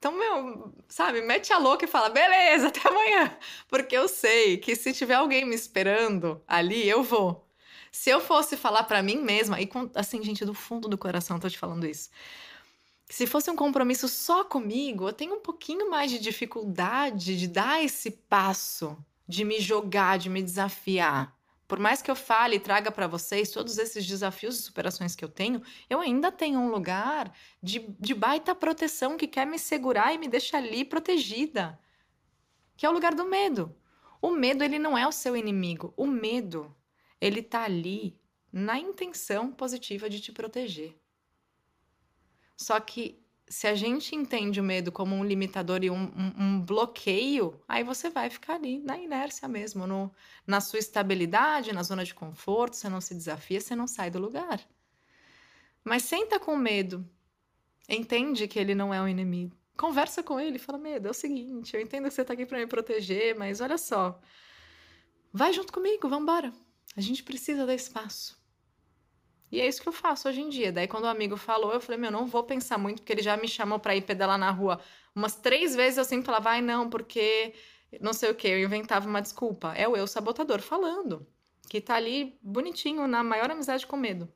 Então, 0.03 0.19
meu, 0.19 0.75
sabe, 0.89 1.23
mete 1.23 1.53
a 1.53 1.59
louca 1.59 1.85
e 1.85 1.89
fala, 1.89 2.09
beleza, 2.11 2.67
até 2.67 2.89
amanhã. 2.89 3.39
Porque 3.69 3.97
eu 3.97 4.09
sei 4.09 4.59
que 4.59 4.75
se 4.75 4.93
tiver 4.93 5.15
alguém 5.15 5.45
me 5.45 5.55
esperando 5.55 6.43
ali, 6.49 6.89
eu 6.89 7.05
vou. 7.05 7.47
Se 7.93 8.11
eu 8.11 8.21
fosse 8.21 8.57
falar 8.57 8.83
para 8.83 9.01
mim 9.01 9.19
mesma, 9.19 9.61
e 9.61 9.71
assim, 9.95 10.21
gente, 10.21 10.45
do 10.45 10.55
fundo 10.55 10.89
do 10.89 10.99
coração 10.99 11.39
tô 11.39 11.49
te 11.49 11.57
falando 11.57 11.87
isso. 11.87 12.11
Se 13.09 13.29
fosse 13.29 13.49
um 13.49 13.55
compromisso 13.55 14.09
só 14.09 14.43
comigo, 14.43 15.07
eu 15.07 15.13
tenho 15.13 15.37
um 15.37 15.41
pouquinho 15.41 15.89
mais 15.89 16.11
de 16.11 16.19
dificuldade 16.19 17.39
de 17.39 17.47
dar 17.47 17.85
esse 17.85 18.11
passo, 18.11 18.99
de 19.29 19.45
me 19.45 19.61
jogar, 19.61 20.19
de 20.19 20.29
me 20.29 20.43
desafiar. 20.43 21.33
Por 21.73 21.79
mais 21.79 22.03
que 22.03 22.11
eu 22.11 22.15
fale 22.15 22.57
e 22.57 22.61
traga 22.61 22.93
para 22.93 23.07
vocês 23.07 23.51
todos 23.51 23.79
esses 23.79 24.07
desafios 24.07 24.59
e 24.59 24.63
superações 24.63 25.17
que 25.17 25.25
eu 25.25 25.29
tenho, 25.31 25.63
eu 25.89 26.01
ainda 26.01 26.31
tenho 26.31 26.61
um 26.61 26.69
lugar 26.69 27.35
de, 27.63 27.79
de 27.99 28.13
baita 28.13 28.55
proteção 28.55 29.17
que 29.17 29.27
quer 29.27 29.47
me 29.47 29.59
segurar 29.59 30.13
e 30.13 30.19
me 30.19 30.29
deixa 30.29 30.59
ali 30.59 30.85
protegida, 30.85 31.81
que 32.77 32.85
é 32.85 32.91
o 32.91 32.93
lugar 32.93 33.15
do 33.15 33.25
medo. 33.25 33.75
O 34.21 34.33
medo 34.33 34.63
ele 34.63 34.79
não 34.79 34.99
é 34.99 35.09
o 35.09 35.13
seu 35.13 35.35
inimigo. 35.35 35.95
O 35.97 36.07
medo 36.07 36.77
ele 37.19 37.43
tá 37.43 37.63
ali 37.63 38.21
na 38.53 38.79
intenção 38.79 39.51
positiva 39.51 40.11
de 40.11 40.21
te 40.21 40.31
proteger. 40.31 40.95
Só 42.55 42.79
que 42.81 43.22
se 43.53 43.67
a 43.67 43.75
gente 43.75 44.17
entende 44.17 44.59
o 44.59 44.65
medo 44.65 44.91
como 44.91 45.15
um 45.15 45.23
limitador 45.23 45.85
e 45.85 45.91
um, 45.91 46.05
um, 46.05 46.33
um, 46.39 46.61
bloqueio, 46.63 47.61
aí 47.69 47.85
você 47.85 48.09
vai 48.09 48.31
ficar 48.31 48.55
ali 48.55 48.79
na 48.79 48.97
inércia 48.97 49.47
mesmo, 49.47 49.87
no, 49.87 50.11
na 50.47 50.59
sua 50.59 50.79
estabilidade, 50.79 51.71
na 51.71 51.83
zona 51.83 52.03
de 52.03 52.15
conforto, 52.15 52.77
você 52.77 52.89
não 52.89 52.99
se 52.99 53.15
desafia, 53.15 53.61
você 53.61 53.77
não 53.77 53.87
sai 53.87 54.11
do 54.11 54.19
lugar. 54.19 54.59
Mas 55.85 56.05
senta 56.05 56.41
com 56.41 56.57
medo, 56.57 57.07
entende 57.87 58.49
que 58.49 58.59
ele 58.59 58.75
não 58.75 58.93
é 58.93 59.03
um 59.03 59.07
inimigo. 59.07 59.55
Conversa 59.77 60.23
com 60.23 60.41
ele, 60.41 60.59
fala: 60.59 60.79
Medo, 60.79 61.09
é 61.09 61.11
o 61.11 61.15
seguinte, 61.15 61.77
eu 61.77 61.83
entendo 61.83 62.05
que 62.05 62.15
você 62.15 62.23
está 62.23 62.33
aqui 62.33 62.47
para 62.47 62.59
me 62.59 62.67
proteger, 62.67 63.37
mas 63.37 63.61
olha 63.61 63.77
só, 63.77 64.19
vai 65.31 65.53
junto 65.53 65.75
comigo, 65.75 66.09
vamos 66.09 66.23
embora. 66.23 66.55
A 66.97 67.03
gente 67.03 67.23
precisa 67.23 67.67
dar 67.67 67.75
espaço. 67.75 68.42
E 69.53 69.61
é 69.61 69.69
isso 69.69 69.83
que 69.83 69.89
eu 69.89 69.93
faço 69.93 70.27
hoje 70.31 70.41
em 70.41 70.49
dia. 70.49 70.73
Daí, 70.73 70.89
quando 70.89 71.05
o 71.05 71.09
amigo 71.09 71.37
falou, 71.37 71.75
eu 71.75 71.81
falei, 71.81 72.01
meu, 72.01 72.11
não 72.11 72.27
vou 72.27 72.43
pensar 72.43 72.79
muito, 72.79 73.03
porque 73.03 73.13
ele 73.13 73.23
já 73.23 73.37
me 73.37 73.47
chamou 73.47 73.79
para 73.79 73.95
ir 73.95 74.01
pedalar 74.01 74.39
na 74.39 74.51
rua 74.51 74.81
umas 75.15 75.35
três 75.37 75.77
vezes. 75.77 75.99
Eu 75.99 76.07
sempre 76.07 76.25
falava, 76.25 76.45
vai, 76.45 76.63
não, 76.63 76.89
porque 76.89 77.53
não 78.01 78.15
sei 78.15 78.31
o 78.31 78.35
que. 78.35 78.49
Eu 78.49 78.61
inventava 78.61 79.07
uma 79.07 79.21
desculpa. 79.21 79.75
É 79.75 79.87
o 79.87 79.95
eu 79.95 80.07
sabotador 80.07 80.63
falando, 80.63 81.27
que 81.69 81.83
tá 81.83 81.97
ali 81.97 82.39
bonitinho, 82.43 83.07
na 83.07 83.23
maior 83.23 83.51
amizade 83.51 83.87
com 83.87 83.95
medo. 83.95 84.27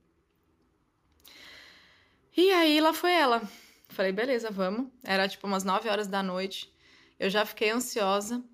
E 2.37 2.53
aí, 2.53 2.79
lá 2.79 2.93
foi 2.93 3.13
ela. 3.13 3.41
Falei, 3.89 4.13
beleza, 4.13 4.51
vamos. 4.51 4.89
Era 5.03 5.27
tipo 5.27 5.47
umas 5.47 5.65
9 5.65 5.89
horas 5.89 6.07
da 6.07 6.23
noite. 6.23 6.71
Eu 7.19 7.31
já 7.31 7.47
fiquei 7.47 7.71
ansiosa. 7.71 8.45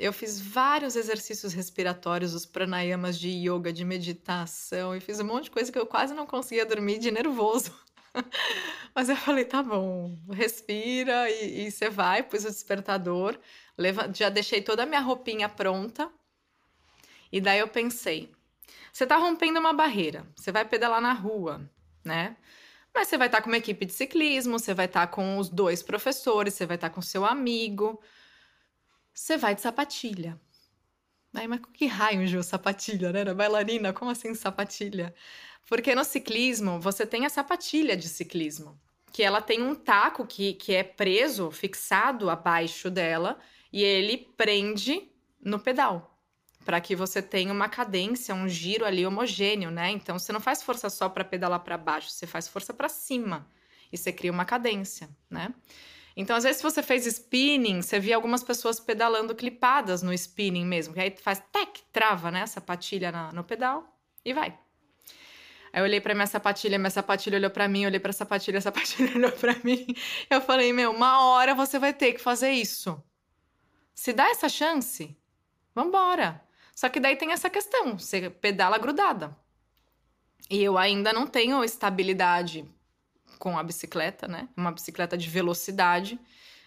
Eu 0.00 0.14
fiz 0.14 0.40
vários 0.40 0.96
exercícios 0.96 1.52
respiratórios, 1.52 2.32
os 2.32 2.46
pranayamas 2.46 3.18
de 3.18 3.28
yoga, 3.28 3.70
de 3.70 3.84
meditação, 3.84 4.96
e 4.96 5.00
fiz 5.00 5.20
um 5.20 5.24
monte 5.24 5.44
de 5.44 5.50
coisa 5.50 5.70
que 5.70 5.78
eu 5.78 5.84
quase 5.84 6.14
não 6.14 6.26
conseguia 6.26 6.64
dormir 6.64 6.98
de 6.98 7.10
nervoso. 7.10 7.70
Mas 8.96 9.10
eu 9.10 9.16
falei, 9.16 9.44
tá 9.44 9.62
bom, 9.62 10.16
respira 10.32 11.28
e, 11.30 11.70
você 11.70 11.90
vai, 11.90 12.22
pus 12.22 12.46
o 12.46 12.48
despertador, 12.48 13.38
leva, 13.76 14.10
já 14.10 14.30
deixei 14.30 14.62
toda 14.62 14.84
a 14.84 14.86
minha 14.86 15.02
roupinha 15.02 15.50
pronta. 15.50 16.10
E 17.30 17.38
daí 17.38 17.58
eu 17.58 17.68
pensei, 17.68 18.32
você 18.90 19.06
tá 19.06 19.18
rompendo 19.18 19.60
uma 19.60 19.74
barreira, 19.74 20.26
você 20.34 20.50
vai 20.50 20.64
pedalar 20.64 21.02
na 21.02 21.12
rua, 21.12 21.70
né? 22.02 22.38
Mas 22.94 23.06
você 23.08 23.18
vai 23.18 23.28
estar 23.28 23.38
tá 23.38 23.44
com 23.44 23.50
uma 23.50 23.58
equipe 23.58 23.84
de 23.84 23.92
ciclismo, 23.92 24.58
você 24.58 24.72
vai 24.72 24.86
estar 24.86 25.06
tá 25.08 25.12
com 25.12 25.36
os 25.36 25.50
dois 25.50 25.82
professores, 25.82 26.54
você 26.54 26.64
vai 26.64 26.76
estar 26.76 26.88
tá 26.88 26.94
com 26.94 27.02
seu 27.02 27.26
amigo. 27.26 28.00
Você 29.12 29.36
vai 29.36 29.54
de 29.54 29.60
sapatilha. 29.60 30.40
Aí, 31.34 31.46
mas 31.46 31.60
que 31.72 31.86
raio, 31.86 32.26
Ju, 32.26 32.42
sapatilha, 32.42 33.12
né? 33.12 33.20
Era 33.20 33.34
bailarina, 33.34 33.92
como 33.92 34.10
assim 34.10 34.34
sapatilha? 34.34 35.14
Porque 35.68 35.94
no 35.94 36.04
ciclismo, 36.04 36.80
você 36.80 37.06
tem 37.06 37.24
a 37.24 37.30
sapatilha 37.30 37.96
de 37.96 38.08
ciclismo, 38.08 38.80
que 39.12 39.22
ela 39.22 39.40
tem 39.40 39.62
um 39.62 39.74
taco 39.74 40.26
que, 40.26 40.54
que 40.54 40.74
é 40.74 40.82
preso, 40.82 41.50
fixado 41.50 42.28
abaixo 42.28 42.90
dela, 42.90 43.38
e 43.72 43.82
ele 43.84 44.28
prende 44.36 45.08
no 45.40 45.60
pedal, 45.60 46.18
para 46.64 46.80
que 46.80 46.96
você 46.96 47.22
tenha 47.22 47.52
uma 47.52 47.68
cadência, 47.68 48.34
um 48.34 48.48
giro 48.48 48.84
ali 48.84 49.06
homogêneo, 49.06 49.70
né? 49.70 49.90
Então, 49.90 50.18
você 50.18 50.32
não 50.32 50.40
faz 50.40 50.62
força 50.62 50.90
só 50.90 51.08
para 51.08 51.24
pedalar 51.24 51.60
para 51.60 51.78
baixo, 51.78 52.10
você 52.10 52.26
faz 52.26 52.48
força 52.48 52.74
para 52.74 52.88
cima, 52.88 53.48
e 53.92 53.96
você 53.96 54.12
cria 54.12 54.32
uma 54.32 54.44
cadência, 54.44 55.08
né? 55.30 55.54
Então, 56.16 56.36
às 56.36 56.44
vezes, 56.44 56.58
se 56.58 56.62
você 56.62 56.82
fez 56.82 57.06
spinning, 57.06 57.82
você 57.82 57.98
via 57.98 58.16
algumas 58.16 58.42
pessoas 58.42 58.80
pedalando 58.80 59.34
clipadas 59.34 60.02
no 60.02 60.12
spinning 60.12 60.64
mesmo, 60.64 60.92
que 60.94 61.00
aí 61.00 61.14
faz 61.16 61.42
tec, 61.52 61.80
trava, 61.92 62.30
né, 62.30 62.42
a 62.42 62.46
sapatilha 62.46 63.12
na, 63.12 63.32
no 63.32 63.44
pedal 63.44 63.96
e 64.24 64.32
vai. 64.32 64.58
Aí 65.72 65.80
eu 65.80 65.84
olhei 65.84 66.00
pra 66.00 66.14
minha 66.14 66.26
sapatilha, 66.26 66.78
minha 66.78 66.90
sapatilha 66.90 67.38
olhou 67.38 67.50
pra 67.50 67.68
mim, 67.68 67.86
olhei 67.86 68.00
pra 68.00 68.12
sapatilha, 68.12 68.58
a 68.58 68.62
sapatilha 68.62 69.12
olhou 69.14 69.32
pra 69.32 69.54
mim. 69.62 69.86
Eu 70.28 70.40
falei, 70.40 70.72
meu, 70.72 70.90
uma 70.90 71.24
hora 71.24 71.54
você 71.54 71.78
vai 71.78 71.92
ter 71.92 72.12
que 72.12 72.20
fazer 72.20 72.50
isso. 72.50 73.00
Se 73.94 74.12
dá 74.12 74.28
essa 74.30 74.48
chance, 74.48 75.16
vambora. 75.74 76.42
Só 76.74 76.88
que 76.88 76.98
daí 76.98 77.16
tem 77.16 77.32
essa 77.32 77.48
questão, 77.48 77.98
você 77.98 78.30
pedala 78.30 78.78
grudada. 78.78 79.36
E 80.48 80.62
eu 80.62 80.76
ainda 80.76 81.12
não 81.12 81.26
tenho 81.26 81.62
estabilidade 81.62 82.68
com 83.40 83.58
a 83.58 83.62
bicicleta, 83.62 84.28
né? 84.28 84.48
Uma 84.54 84.70
bicicleta 84.70 85.16
de 85.16 85.28
velocidade, 85.28 86.20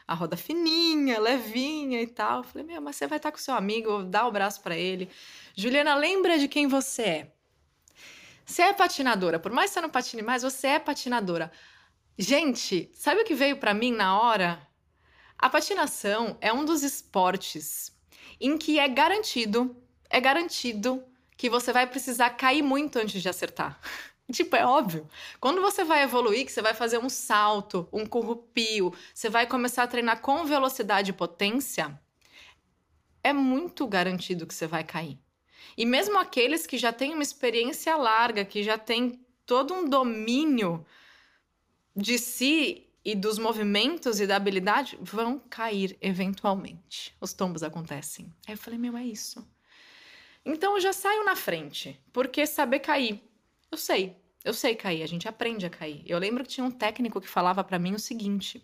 a 0.08 0.15
roda 0.15 0.36
fininha, 0.36 1.20
levinha 1.20 2.01
e 2.01 2.08
tal. 2.08 2.39
Eu 2.39 2.44
falei, 2.44 2.68
meu, 2.68 2.82
mas 2.82 2.96
você 2.96 3.08
vai 3.08 3.18
estar 3.18 3.32
com 3.32 3.38
seu 3.38 3.53
amigo, 3.53 4.03
dá 4.03 4.27
o 4.27 4.32
braço 4.32 4.60
para 4.62 4.75
ele. 4.75 5.10
Juliana, 5.56 5.96
lembra 5.96 6.38
de 6.38 6.48
quem 6.48 6.68
você 6.68 7.01
é. 7.03 7.32
Você 8.46 8.63
é 8.63 8.74
patinadora, 8.74 9.39
por 9.39 9.51
mais 9.51 9.70
que 9.70 9.75
você 9.75 9.82
não 9.82 9.89
patine 9.89 10.22
mais, 10.22 10.44
você 10.44 10.68
é 10.68 10.80
patinadora. 10.80 11.50
Gente, 12.18 12.92
sabe 12.94 13.22
o 13.22 13.25
que 13.25 13.36
veio 13.36 13.58
para 13.58 13.74
mim 13.74 13.92
na 13.94 14.20
hora? 14.20 14.60
A 15.38 15.50
patinação 15.50 16.38
é 16.42 16.51
um 16.51 16.65
dos 16.65 16.84
esportes 16.84 17.96
em 18.42 18.58
que 18.58 18.80
é 18.80 18.88
garantido, 18.88 19.75
é 20.10 20.20
garantido 20.20 21.03
que 21.38 21.50
você 21.50 21.72
vai 21.72 21.88
precisar 21.88 22.32
cair 22.32 22.62
muito 22.62 22.98
antes 22.98 23.22
de 23.22 23.30
acertar. 23.30 23.80
Tipo, 24.32 24.56
é 24.56 24.65
óbvio. 24.65 25.08
Quando 25.39 25.62
você 25.62 25.84
vai 25.84 26.03
evoluir, 26.03 26.46
que 26.46 26.51
você 26.51 26.62
vai 26.62 26.74
fazer 26.74 26.98
um 26.98 27.10
salto, 27.10 27.88
um 27.92 28.06
currupio, 28.06 28.94
você 29.13 29.30
vai 29.30 29.46
começar 29.46 29.84
a 29.84 29.88
treinar 29.88 30.22
com 30.22 30.46
velocidade 30.46 31.12
e 31.12 31.13
potência, 31.13 32.00
é 33.24 33.34
muito 33.34 33.86
garantido 33.88 34.48
que 34.48 34.53
você 34.53 34.65
vai 34.65 34.84
cair. 34.84 35.20
E 35.77 35.86
mesmo 35.86 36.18
aqueles 36.18 36.65
que 36.65 36.77
já 36.77 36.94
têm 36.94 37.13
uma 37.13 37.24
experiência 37.24 37.96
larga, 37.96 38.46
que 38.46 38.63
já 38.63 38.77
têm 38.77 39.20
todo 39.46 39.74
um 39.74 39.88
domínio 39.88 40.86
de 41.96 42.18
si, 42.18 42.88
e 43.06 43.15
dos 43.15 43.38
movimentos 43.38 44.20
e 44.20 44.27
da 44.27 44.36
habilidade 44.36 44.98
vão 45.01 45.38
cair 45.38 45.98
eventualmente. 46.01 47.15
Os 47.20 47.34
tombos 47.34 47.62
acontecem. 47.62 48.34
Aí 48.48 48.53
eu 48.53 48.58
falei, 48.58 48.80
meu, 48.80 48.96
é 48.96 49.03
isso. 49.03 49.46
Então 50.46 50.75
eu 50.75 50.82
já 50.82 50.94
saio 50.94 51.24
na 51.25 51.36
frente, 51.36 52.00
porque 52.12 52.46
saber 52.46 52.80
cair. 52.80 53.22
Eu 53.74 53.77
sei, 53.77 54.15
eu 54.46 54.53
sei 54.53 54.75
cair, 54.75 55.01
a 55.01 55.08
gente 55.08 55.27
aprende 55.27 55.65
a 55.65 55.70
cair. 55.70 56.03
Eu 56.06 56.20
lembro 56.20 56.44
que 56.44 56.50
tinha 56.51 56.63
um 56.63 56.70
técnico 56.70 57.20
que 57.20 57.27
falava 57.27 57.63
para 57.63 57.80
mim 57.80 57.96
o 57.96 58.00
seguinte: 58.00 58.63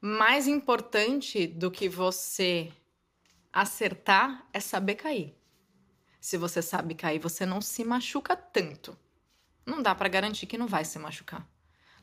mais 0.00 0.48
importante 0.48 1.46
do 1.46 1.70
que 1.70 1.88
você 1.88 2.72
acertar 3.52 4.44
é 4.52 4.58
saber 4.58 4.96
cair. 4.96 5.32
Se 6.20 6.36
você 6.36 6.60
sabe 6.60 6.96
cair, 6.96 7.20
você 7.20 7.46
não 7.46 7.60
se 7.60 7.84
machuca 7.84 8.34
tanto. 8.34 8.98
Não 9.64 9.80
dá 9.80 9.94
para 9.94 10.08
garantir 10.08 10.46
que 10.46 10.58
não 10.58 10.66
vai 10.66 10.84
se 10.84 10.98
machucar. 10.98 11.48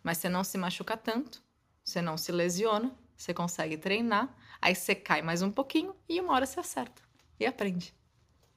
Mas 0.01 0.19
você 0.19 0.29
não 0.29 0.45
se 0.45 0.57
machuca 0.57 0.95
tanto, 0.95 1.43
você 1.83 2.01
não 2.01 2.17
se 2.17 2.31
lesiona, 2.31 2.97
você 3.17 3.33
consegue 3.33 3.75
treinar, 3.75 4.33
aí 4.61 4.73
você 4.73 4.95
cai 4.95 5.21
mais 5.21 5.41
um 5.41 5.51
pouquinho 5.51 5.93
e 6.07 6.21
uma 6.21 6.31
hora 6.31 6.45
você 6.45 6.61
acerta 6.61 7.01
e 7.37 7.45
aprende, 7.45 7.93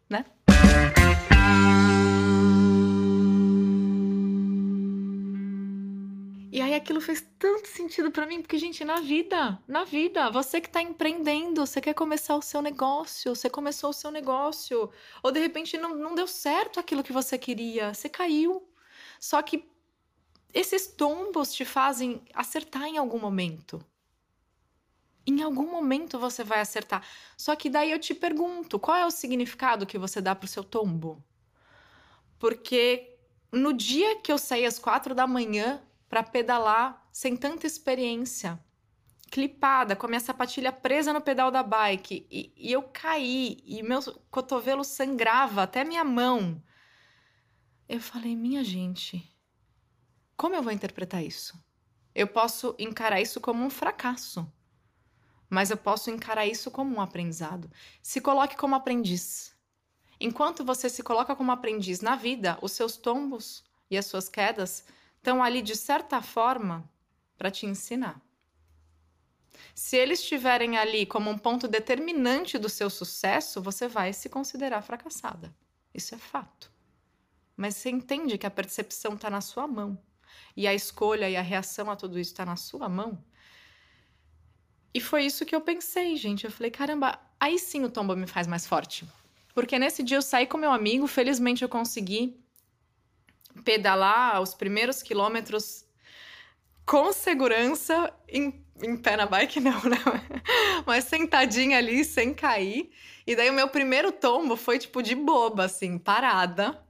né? 0.08 0.24
Aí 6.72 6.78
aquilo 6.78 7.00
fez 7.00 7.26
tanto 7.38 7.68
sentido 7.68 8.10
para 8.10 8.26
mim, 8.26 8.40
porque 8.40 8.58
gente, 8.58 8.84
na 8.84 9.00
vida, 9.00 9.60
na 9.66 9.84
vida, 9.84 10.30
você 10.30 10.60
que 10.60 10.68
tá 10.68 10.82
empreendendo, 10.82 11.64
você 11.66 11.80
quer 11.80 11.94
começar 11.94 12.36
o 12.36 12.42
seu 12.42 12.62
negócio, 12.62 13.34
você 13.34 13.48
começou 13.50 13.90
o 13.90 13.92
seu 13.92 14.10
negócio, 14.10 14.90
ou 15.22 15.30
de 15.30 15.40
repente 15.40 15.78
não, 15.78 15.94
não 15.94 16.14
deu 16.14 16.26
certo 16.26 16.80
aquilo 16.80 17.02
que 17.02 17.12
você 17.12 17.38
queria, 17.38 17.94
você 17.94 18.08
caiu. 18.08 18.68
Só 19.20 19.40
que 19.42 19.68
esses 20.52 20.86
tombos 20.86 21.52
te 21.54 21.64
fazem 21.64 22.22
acertar 22.34 22.84
em 22.84 22.98
algum 22.98 23.18
momento. 23.18 23.84
Em 25.26 25.42
algum 25.42 25.70
momento 25.70 26.18
você 26.18 26.42
vai 26.42 26.60
acertar. 26.60 27.06
Só 27.36 27.54
que 27.54 27.70
daí 27.70 27.90
eu 27.92 27.98
te 27.98 28.14
pergunto, 28.14 28.78
qual 28.78 28.96
é 28.96 29.06
o 29.06 29.10
significado 29.10 29.86
que 29.86 29.98
você 29.98 30.20
dá 30.20 30.34
pro 30.34 30.48
seu 30.48 30.64
tombo? 30.64 31.22
Porque 32.38 33.16
no 33.52 33.72
dia 33.72 34.20
que 34.20 34.32
eu 34.32 34.38
saí 34.38 34.66
às 34.66 34.78
quatro 34.78 35.14
da 35.14 35.26
manhã 35.26 35.80
para 36.12 36.22
pedalar 36.22 37.08
sem 37.10 37.34
tanta 37.34 37.66
experiência, 37.66 38.62
clipada, 39.30 39.96
com 39.96 40.04
a 40.04 40.10
minha 40.10 40.20
sapatilha 40.20 40.70
presa 40.70 41.10
no 41.10 41.22
pedal 41.22 41.50
da 41.50 41.62
bike, 41.62 42.26
e, 42.30 42.52
e 42.54 42.70
eu 42.70 42.82
caí, 42.82 43.62
e 43.64 43.82
meu 43.82 43.98
cotovelo 44.30 44.84
sangrava 44.84 45.62
até 45.62 45.84
minha 45.84 46.04
mão. 46.04 46.62
Eu 47.88 47.98
falei, 47.98 48.36
minha 48.36 48.62
gente, 48.62 49.26
como 50.36 50.54
eu 50.54 50.62
vou 50.62 50.70
interpretar 50.70 51.24
isso? 51.24 51.58
Eu 52.14 52.26
posso 52.26 52.76
encarar 52.78 53.22
isso 53.22 53.40
como 53.40 53.64
um 53.64 53.70
fracasso 53.70 54.46
mas 55.48 55.70
eu 55.70 55.76
posso 55.76 56.10
encarar 56.10 56.46
isso 56.46 56.70
como 56.70 56.96
um 56.96 57.00
aprendizado. 57.00 57.70
Se 58.02 58.22
coloque 58.22 58.56
como 58.56 58.74
aprendiz. 58.74 59.54
Enquanto 60.18 60.64
você 60.64 60.88
se 60.88 61.02
coloca 61.02 61.36
como 61.36 61.52
aprendiz 61.52 62.00
na 62.00 62.16
vida, 62.16 62.58
os 62.62 62.72
seus 62.72 62.96
tombos 62.96 63.62
e 63.90 63.98
as 63.98 64.06
suas 64.06 64.30
quedas 64.30 64.82
estão 65.22 65.40
ali 65.40 65.62
de 65.62 65.76
certa 65.76 66.20
forma 66.20 66.90
para 67.38 67.48
te 67.48 67.64
ensinar. 67.64 68.20
Se 69.72 69.96
eles 69.96 70.18
estiverem 70.18 70.76
ali 70.76 71.06
como 71.06 71.30
um 71.30 71.38
ponto 71.38 71.68
determinante 71.68 72.58
do 72.58 72.68
seu 72.68 72.90
sucesso, 72.90 73.62
você 73.62 73.86
vai 73.86 74.12
se 74.12 74.28
considerar 74.28 74.82
fracassada. 74.82 75.54
Isso 75.94 76.12
é 76.16 76.18
fato. 76.18 76.72
Mas 77.56 77.76
você 77.76 77.88
entende 77.88 78.36
que 78.36 78.46
a 78.46 78.50
percepção 78.50 79.14
está 79.14 79.30
na 79.30 79.40
sua 79.40 79.68
mão 79.68 79.96
e 80.56 80.66
a 80.66 80.74
escolha 80.74 81.30
e 81.30 81.36
a 81.36 81.42
reação 81.42 81.88
a 81.88 81.94
tudo 81.94 82.18
isso 82.18 82.32
está 82.32 82.44
na 82.44 82.56
sua 82.56 82.88
mão? 82.88 83.24
E 84.92 85.00
foi 85.00 85.24
isso 85.24 85.46
que 85.46 85.54
eu 85.54 85.60
pensei, 85.60 86.16
gente. 86.16 86.44
Eu 86.44 86.50
falei, 86.50 86.70
caramba, 86.70 87.20
aí 87.38 87.60
sim 87.60 87.84
o 87.84 87.90
tombo 87.90 88.16
me 88.16 88.26
faz 88.26 88.48
mais 88.48 88.66
forte. 88.66 89.06
Porque 89.54 89.78
nesse 89.78 90.02
dia 90.02 90.16
eu 90.16 90.22
saí 90.22 90.46
com 90.46 90.58
meu 90.58 90.72
amigo, 90.72 91.06
felizmente 91.06 91.62
eu 91.62 91.68
consegui 91.68 92.41
pedalar 93.64 94.40
os 94.40 94.54
primeiros 94.54 95.02
quilômetros 95.02 95.84
com 96.84 97.12
segurança, 97.12 98.12
em, 98.28 98.64
em 98.82 98.96
pé 98.96 99.16
na 99.16 99.26
bike 99.26 99.58
não, 99.60 99.82
né? 99.84 99.98
Mas 100.86 101.04
sentadinha 101.04 101.78
ali, 101.78 102.04
sem 102.04 102.34
cair. 102.34 102.90
E 103.26 103.36
daí 103.36 103.50
o 103.50 103.54
meu 103.54 103.68
primeiro 103.68 104.10
tombo 104.10 104.56
foi 104.56 104.78
tipo 104.78 105.02
de 105.02 105.14
boba, 105.14 105.64
assim, 105.64 105.98
parada. 105.98 106.82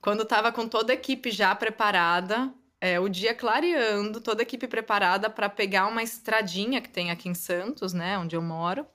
Quando 0.00 0.24
tava 0.24 0.52
com 0.52 0.68
toda 0.68 0.92
a 0.92 0.94
equipe 0.94 1.30
já 1.30 1.54
preparada, 1.54 2.52
é, 2.80 2.98
o 3.00 3.08
dia 3.08 3.34
clareando, 3.34 4.20
toda 4.20 4.42
a 4.42 4.44
equipe 4.44 4.66
preparada 4.68 5.28
para 5.28 5.48
pegar 5.48 5.86
uma 5.86 6.02
estradinha 6.02 6.80
que 6.80 6.88
tem 6.88 7.10
aqui 7.10 7.28
em 7.28 7.34
Santos, 7.34 7.92
né, 7.92 8.18
onde 8.18 8.36
eu 8.36 8.42
moro. 8.42 8.86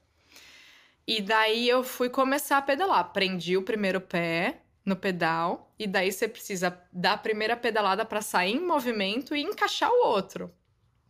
E 1.06 1.22
daí 1.22 1.68
eu 1.68 1.84
fui 1.84 2.10
começar 2.10 2.58
a 2.58 2.62
pedalar. 2.62 3.12
Prendi 3.12 3.58
o 3.58 3.64
primeiro 3.64 4.00
pé 4.00 4.62
no 4.86 4.96
pedal 4.96 5.73
e 5.84 5.88
daí 5.88 6.12
você 6.12 6.28
precisa 6.28 6.78
dar 6.92 7.14
a 7.14 7.18
primeira 7.18 7.56
pedalada 7.58 8.06
para 8.06 8.22
sair 8.22 8.56
em 8.56 8.66
movimento 8.66 9.36
e 9.36 9.42
encaixar 9.42 9.92
o 9.92 10.08
outro, 10.08 10.52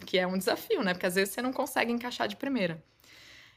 que 0.05 0.17
é 0.17 0.25
um 0.25 0.37
desafio, 0.37 0.83
né? 0.83 0.93
Porque 0.93 1.05
às 1.05 1.15
vezes 1.15 1.33
você 1.33 1.41
não 1.41 1.53
consegue 1.53 1.91
encaixar 1.91 2.27
de 2.27 2.35
primeira. 2.35 2.83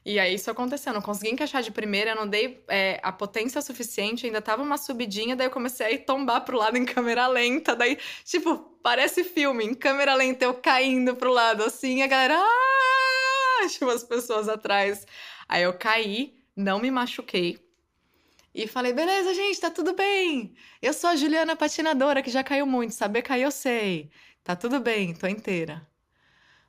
E 0.05 0.21
aí 0.21 0.35
isso 0.35 0.51
aconteceu, 0.51 0.91
eu 0.91 0.95
não 0.95 1.03
consegui 1.03 1.33
encaixar 1.33 1.63
de 1.63 1.73
primeira, 1.73 2.13
eu 2.13 2.17
não 2.17 2.29
dei 2.29 2.63
é, 2.69 3.01
a 3.03 3.11
potência 3.11 3.61
suficiente, 3.61 4.25
ainda 4.25 4.41
tava 4.41 4.63
uma 4.63 4.79
subidinha, 4.79 5.35
daí 5.35 5.49
eu 5.49 5.51
comecei 5.51 5.97
a 5.97 5.99
tombar 5.99 6.43
pro 6.43 6.59
lado 6.59 6.77
em 6.77 6.85
câmera 6.85 7.27
lenta, 7.27 7.75
daí, 7.75 7.99
tipo, 8.25 8.57
parece 8.85 9.25
filme, 9.25 9.65
em 9.65 9.75
câmera 9.75 10.15
lenta 10.15 10.45
eu 10.45 10.55
caindo 10.55 11.17
pro 11.17 11.33
lado 11.33 11.65
assim, 11.65 12.03
a 12.03 12.07
galera, 12.07 12.37
ah! 12.39 13.67
Tipo, 13.69 13.91
as 13.91 14.05
pessoas 14.05 14.49
atrás. 14.49 15.07
Aí 15.49 15.63
eu 15.63 15.73
caí, 15.73 16.35
não 16.55 16.79
me 16.79 16.91
machuquei. 16.91 17.66
E 18.57 18.67
falei, 18.67 18.95
beleza, 18.95 19.35
gente, 19.35 19.61
tá 19.61 19.71
tudo 19.71 19.95
bem. 19.95 20.55
Eu 20.81 20.95
sou 20.95 21.11
a 21.11 21.17
Juliana 21.17 21.55
patinadora, 21.55 22.23
que 22.23 22.31
já 22.31 22.43
caiu 22.43 22.65
muito, 22.65 22.95
saber 22.95 23.21
cair 23.21 23.43
eu 23.43 23.51
sei. 23.51 24.11
Tá 24.43 24.57
tudo 24.57 24.81
bem, 24.81 25.13
tô 25.15 25.27
inteira. 25.27 25.87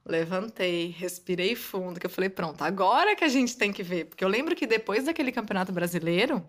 Levantei, 0.05 0.89
respirei 0.89 1.55
fundo, 1.55 1.97
que 1.97 2.05
eu 2.05 2.09
falei, 2.09 2.29
pronto, 2.29 2.61
agora 2.61 3.15
que 3.15 3.23
a 3.23 3.29
gente 3.29 3.55
tem 3.55 3.71
que 3.71 3.83
ver. 3.83 4.03
Porque 4.03 4.21
eu 4.21 4.27
lembro 4.27 4.53
que 4.53 4.67
depois 4.67 5.05
daquele 5.05 5.31
campeonato 5.31 5.71
brasileiro, 5.71 6.45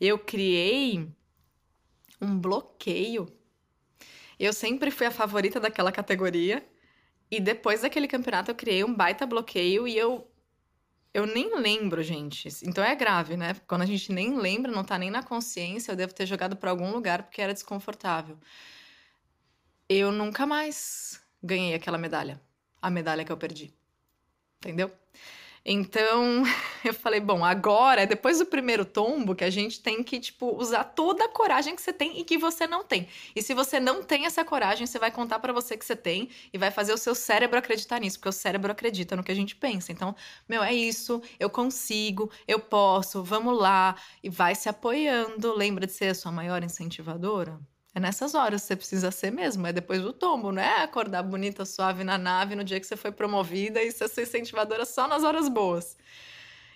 eu 0.00 0.18
criei 0.18 1.08
um 2.20 2.36
bloqueio. 2.36 3.28
Eu 4.40 4.52
sempre 4.52 4.90
fui 4.90 5.06
a 5.06 5.12
favorita 5.12 5.60
daquela 5.60 5.92
categoria. 5.92 6.68
E 7.30 7.38
depois 7.38 7.82
daquele 7.82 8.08
campeonato 8.08 8.50
eu 8.50 8.56
criei 8.56 8.82
um 8.82 8.92
baita 8.92 9.24
bloqueio 9.24 9.86
e 9.86 9.96
eu 9.96 10.28
eu 11.14 11.26
nem 11.26 11.58
lembro, 11.58 12.02
gente. 12.02 12.48
Então 12.62 12.84
é 12.84 12.94
grave, 12.94 13.36
né? 13.36 13.54
Quando 13.66 13.82
a 13.82 13.86
gente 13.86 14.12
nem 14.12 14.36
lembra, 14.38 14.70
não 14.70 14.84
tá 14.84 14.98
nem 14.98 15.10
na 15.10 15.22
consciência, 15.22 15.92
eu 15.92 15.96
devo 15.96 16.14
ter 16.14 16.26
jogado 16.26 16.56
para 16.56 16.70
algum 16.70 16.90
lugar 16.90 17.22
porque 17.22 17.42
era 17.42 17.54
desconfortável. 17.54 18.38
Eu 19.88 20.12
nunca 20.12 20.46
mais 20.46 21.22
ganhei 21.42 21.74
aquela 21.74 21.98
medalha 21.98 22.40
a 22.80 22.90
medalha 22.90 23.24
que 23.24 23.32
eu 23.32 23.36
perdi. 23.36 23.74
Entendeu? 24.58 24.90
Então, 25.70 26.44
eu 26.82 26.94
falei, 26.94 27.20
bom, 27.20 27.44
agora, 27.44 28.06
depois 28.06 28.38
do 28.38 28.46
primeiro 28.46 28.86
tombo, 28.86 29.34
que 29.34 29.44
a 29.44 29.50
gente 29.50 29.82
tem 29.82 30.02
que, 30.02 30.18
tipo, 30.18 30.56
usar 30.56 30.82
toda 30.82 31.26
a 31.26 31.28
coragem 31.28 31.76
que 31.76 31.82
você 31.82 31.92
tem 31.92 32.18
e 32.18 32.24
que 32.24 32.38
você 32.38 32.66
não 32.66 32.82
tem. 32.82 33.06
E 33.36 33.42
se 33.42 33.52
você 33.52 33.78
não 33.78 34.02
tem 34.02 34.24
essa 34.24 34.42
coragem, 34.42 34.86
você 34.86 34.98
vai 34.98 35.10
contar 35.10 35.38
para 35.40 35.52
você 35.52 35.76
que 35.76 35.84
você 35.84 35.94
tem 35.94 36.30
e 36.54 36.56
vai 36.56 36.70
fazer 36.70 36.94
o 36.94 36.96
seu 36.96 37.14
cérebro 37.14 37.58
acreditar 37.58 38.00
nisso, 38.00 38.18
porque 38.18 38.30
o 38.30 38.32
cérebro 38.32 38.72
acredita 38.72 39.14
no 39.14 39.22
que 39.22 39.30
a 39.30 39.34
gente 39.34 39.54
pensa. 39.54 39.92
Então, 39.92 40.16
meu, 40.48 40.62
é 40.62 40.72
isso, 40.72 41.20
eu 41.38 41.50
consigo, 41.50 42.30
eu 42.46 42.58
posso, 42.58 43.22
vamos 43.22 43.58
lá. 43.58 43.94
E 44.22 44.30
vai 44.30 44.54
se 44.54 44.70
apoiando. 44.70 45.54
Lembra 45.54 45.86
de 45.86 45.92
ser 45.92 46.08
a 46.08 46.14
sua 46.14 46.32
maior 46.32 46.64
incentivadora? 46.64 47.60
É 47.98 48.00
nessas 48.00 48.32
horas 48.32 48.60
que 48.60 48.68
você 48.68 48.76
precisa 48.76 49.10
ser 49.10 49.32
mesmo, 49.32 49.66
é 49.66 49.72
depois 49.72 50.00
do 50.00 50.12
tombo, 50.12 50.52
não 50.52 50.62
é 50.62 50.84
acordar 50.84 51.20
bonita, 51.20 51.64
suave 51.64 52.04
na 52.04 52.16
nave 52.16 52.54
no 52.54 52.62
dia 52.62 52.78
que 52.78 52.86
você 52.86 52.96
foi 52.96 53.10
promovida 53.10 53.82
e 53.82 53.90
ser 53.90 54.22
incentivadora 54.22 54.84
só 54.84 55.08
nas 55.08 55.24
horas 55.24 55.48
boas. 55.48 55.96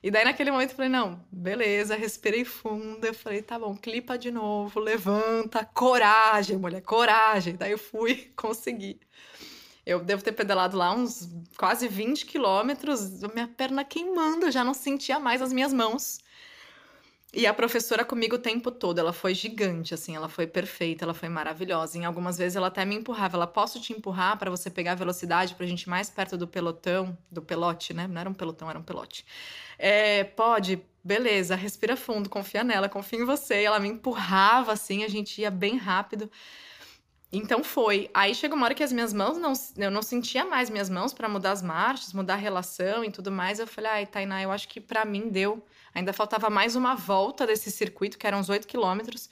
E 0.02 0.11
daí 0.11 0.24
naquele 0.24 0.50
momento 0.50 0.70
eu 0.70 0.74
falei, 0.74 0.90
não, 0.90 1.24
beleza, 1.30 1.94
respirei 1.94 2.44
fundo, 2.44 3.06
eu 3.06 3.14
falei, 3.14 3.40
tá 3.40 3.56
bom, 3.56 3.76
clipa 3.76 4.18
de 4.18 4.32
novo, 4.32 4.80
levanta, 4.80 5.64
coragem, 5.64 6.56
mulher, 6.56 6.80
coragem. 6.80 7.54
Daí 7.54 7.70
eu 7.70 7.78
fui, 7.78 8.32
consegui. 8.35 8.98
Eu 9.87 10.00
devo 10.00 10.24
ter 10.24 10.32
pedalado 10.32 10.76
lá 10.76 10.92
uns 10.92 11.28
quase 11.56 11.87
20 11.87 12.26
quilômetros, 12.26 13.22
minha 13.32 13.46
perna 13.46 13.85
queimando, 13.85 14.46
eu 14.46 14.50
já 14.50 14.64
não 14.64 14.74
sentia 14.74 15.20
mais 15.20 15.40
as 15.40 15.52
minhas 15.52 15.72
mãos. 15.72 16.18
E 17.35 17.47
a 17.47 17.55
professora 17.55 18.05
comigo 18.05 18.37
o 18.37 18.38
tempo 18.38 18.71
todo, 18.71 18.99
ela 18.99 19.12
foi 19.12 19.35
gigante, 19.35 19.95
assim, 19.95 20.14
ela 20.14 20.29
foi 20.29 20.47
perfeita, 20.47 21.03
ela 21.07 21.14
foi 21.14 21.31
maravilhosa. 21.31 21.97
Em 21.97 22.05
algumas 22.05 22.37
vezes 22.37 22.57
ela 22.57 22.66
até 22.66 22.85
me 22.85 22.95
empurrava, 22.95 23.38
ela 23.38 23.47
posso 23.47 23.81
te 23.81 23.90
empurrar 23.95 24.37
para 24.38 24.51
você 24.51 24.68
pegar 24.68 24.92
a 24.92 24.95
velocidade 24.95 25.55
pra 25.55 25.64
gente 25.66 25.85
ir 25.85 25.88
mais 25.88 26.11
perto 26.11 26.37
do 26.37 26.47
pelotão, 26.47 27.16
do 27.31 27.40
pelote, 27.40 27.95
né? 27.95 28.07
Não 28.07 28.21
era 28.21 28.29
um 28.29 28.35
pelotão, 28.35 28.68
era 28.68 28.79
um 28.79 28.83
pelote. 28.83 29.25
É, 29.79 30.25
pode, 30.25 30.83
beleza, 31.03 31.55
respira 31.57 31.97
fundo, 31.97 32.29
confia 32.29 32.62
nela, 32.62 32.87
confia 32.87 33.18
em 33.21 33.25
você. 33.25 33.62
E 33.62 33.64
ela 33.64 33.81
me 33.81 33.88
empurrava 33.88 34.73
assim, 34.73 35.03
a 35.03 35.09
gente 35.09 35.40
ia 35.40 35.51
bem 35.51 35.77
rápido. 35.79 36.31
Então 37.33 37.64
foi. 37.64 38.11
Aí 38.12 38.35
chegou 38.35 38.59
uma 38.59 38.66
hora 38.66 38.75
que 38.75 38.83
as 38.83 38.92
minhas 38.92 39.12
mãos 39.12 39.38
não. 39.38 39.55
Eu 39.79 39.90
não 39.90 40.03
sentia 40.03 40.45
mais 40.45 40.68
minhas 40.68 40.90
mãos 40.90 41.14
para 41.14 41.29
mudar 41.31 41.53
as 41.53 41.62
marchas, 41.62 42.12
mudar 42.12 42.35
a 42.35 42.37
relação 42.37 43.03
e 43.03 43.11
tudo 43.11 43.33
mais. 43.33 43.59
Eu 43.59 43.66
falei, 43.66 43.90
ai, 43.90 44.07
Tainá, 44.07 44.42
eu 44.42 44.53
acho 44.53 44.68
que 44.68 44.81
para 44.81 45.05
mim 45.07 45.31
deu. 45.31 45.64
Ainda 45.95 46.12
faltava 46.12 46.51
mais 46.51 46.77
uma 46.77 46.95
volta 46.95 47.47
desse 47.47 47.71
circuito, 47.71 48.18
que 48.18 48.27
eram 48.27 48.38
uns 48.38 48.51
8 48.51 48.68
quilômetros. 48.68 49.31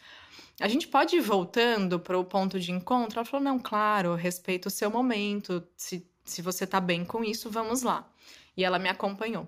A 0.58 0.68
gente 0.68 0.88
pode 0.88 1.16
ir 1.16 1.20
voltando 1.20 2.00
para 2.00 2.18
o 2.18 2.24
ponto 2.24 2.58
de 2.58 2.72
encontro? 2.72 3.18
Ela 3.18 3.26
falou, 3.26 3.44
não, 3.44 3.58
claro, 3.58 4.14
respeito 4.14 4.66
o 4.66 4.70
seu 4.70 4.90
momento. 4.90 5.62
Se, 5.76 6.06
se 6.24 6.40
você 6.40 6.66
tá 6.66 6.80
bem 6.80 7.04
com 7.04 7.22
isso, 7.22 7.50
vamos 7.50 7.82
lá. 7.82 8.10
E 8.56 8.64
ela 8.64 8.78
me 8.78 8.88
acompanhou. 8.88 9.46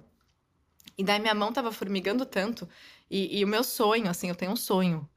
E 0.96 1.02
daí 1.02 1.18
minha 1.18 1.34
mão 1.34 1.52
tava 1.52 1.72
formigando 1.72 2.26
tanto. 2.26 2.68
E, 3.10 3.38
e 3.38 3.44
o 3.44 3.48
meu 3.48 3.64
sonho, 3.64 4.10
assim, 4.10 4.28
eu 4.28 4.34
tenho 4.34 4.52
um 4.52 4.56
sonho 4.56 5.08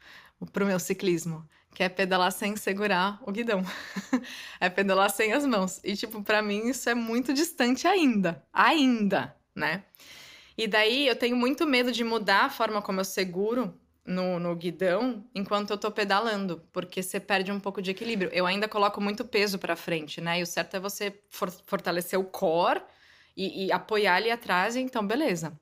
pro 0.53 0.65
meu 0.65 0.79
ciclismo 0.79 1.45
que 1.75 1.83
é 1.83 1.89
pedalar 1.89 2.31
sem 2.31 2.55
segurar 2.55 3.19
o 3.21 3.31
guidão. 3.31 3.61
é 4.59 4.69
pedalar 4.69 5.09
sem 5.11 5.33
as 5.33 5.45
mãos. 5.45 5.81
E, 5.83 5.95
tipo, 5.95 6.23
para 6.23 6.41
mim 6.41 6.69
isso 6.69 6.89
é 6.89 6.95
muito 6.95 7.33
distante 7.33 7.85
ainda. 7.85 8.41
Ainda, 8.51 9.35
né? 9.53 9.83
E 10.57 10.67
daí 10.67 11.05
eu 11.05 11.15
tenho 11.17 11.35
muito 11.35 11.67
medo 11.67 11.91
de 11.91 12.03
mudar 12.03 12.45
a 12.45 12.49
forma 12.49 12.81
como 12.81 13.01
eu 13.01 13.05
seguro 13.05 13.77
no, 14.05 14.39
no 14.39 14.55
guidão 14.55 15.25
enquanto 15.35 15.71
eu 15.71 15.77
tô 15.77 15.91
pedalando, 15.91 16.63
porque 16.71 17.03
você 17.03 17.19
perde 17.19 17.51
um 17.51 17.59
pouco 17.59 17.81
de 17.81 17.91
equilíbrio. 17.91 18.29
Eu 18.31 18.45
ainda 18.45 18.69
coloco 18.69 19.01
muito 19.01 19.25
peso 19.25 19.59
para 19.59 19.75
frente, 19.75 20.21
né? 20.21 20.39
E 20.39 20.43
o 20.43 20.45
certo 20.45 20.77
é 20.77 20.79
você 20.79 21.13
for 21.29 21.51
fortalecer 21.65 22.17
o 22.17 22.23
core 22.23 22.81
e, 23.35 23.65
e 23.65 23.71
apoiar 23.71 24.15
ali 24.15 24.31
atrás, 24.31 24.75
então 24.75 25.05
beleza. 25.05 25.57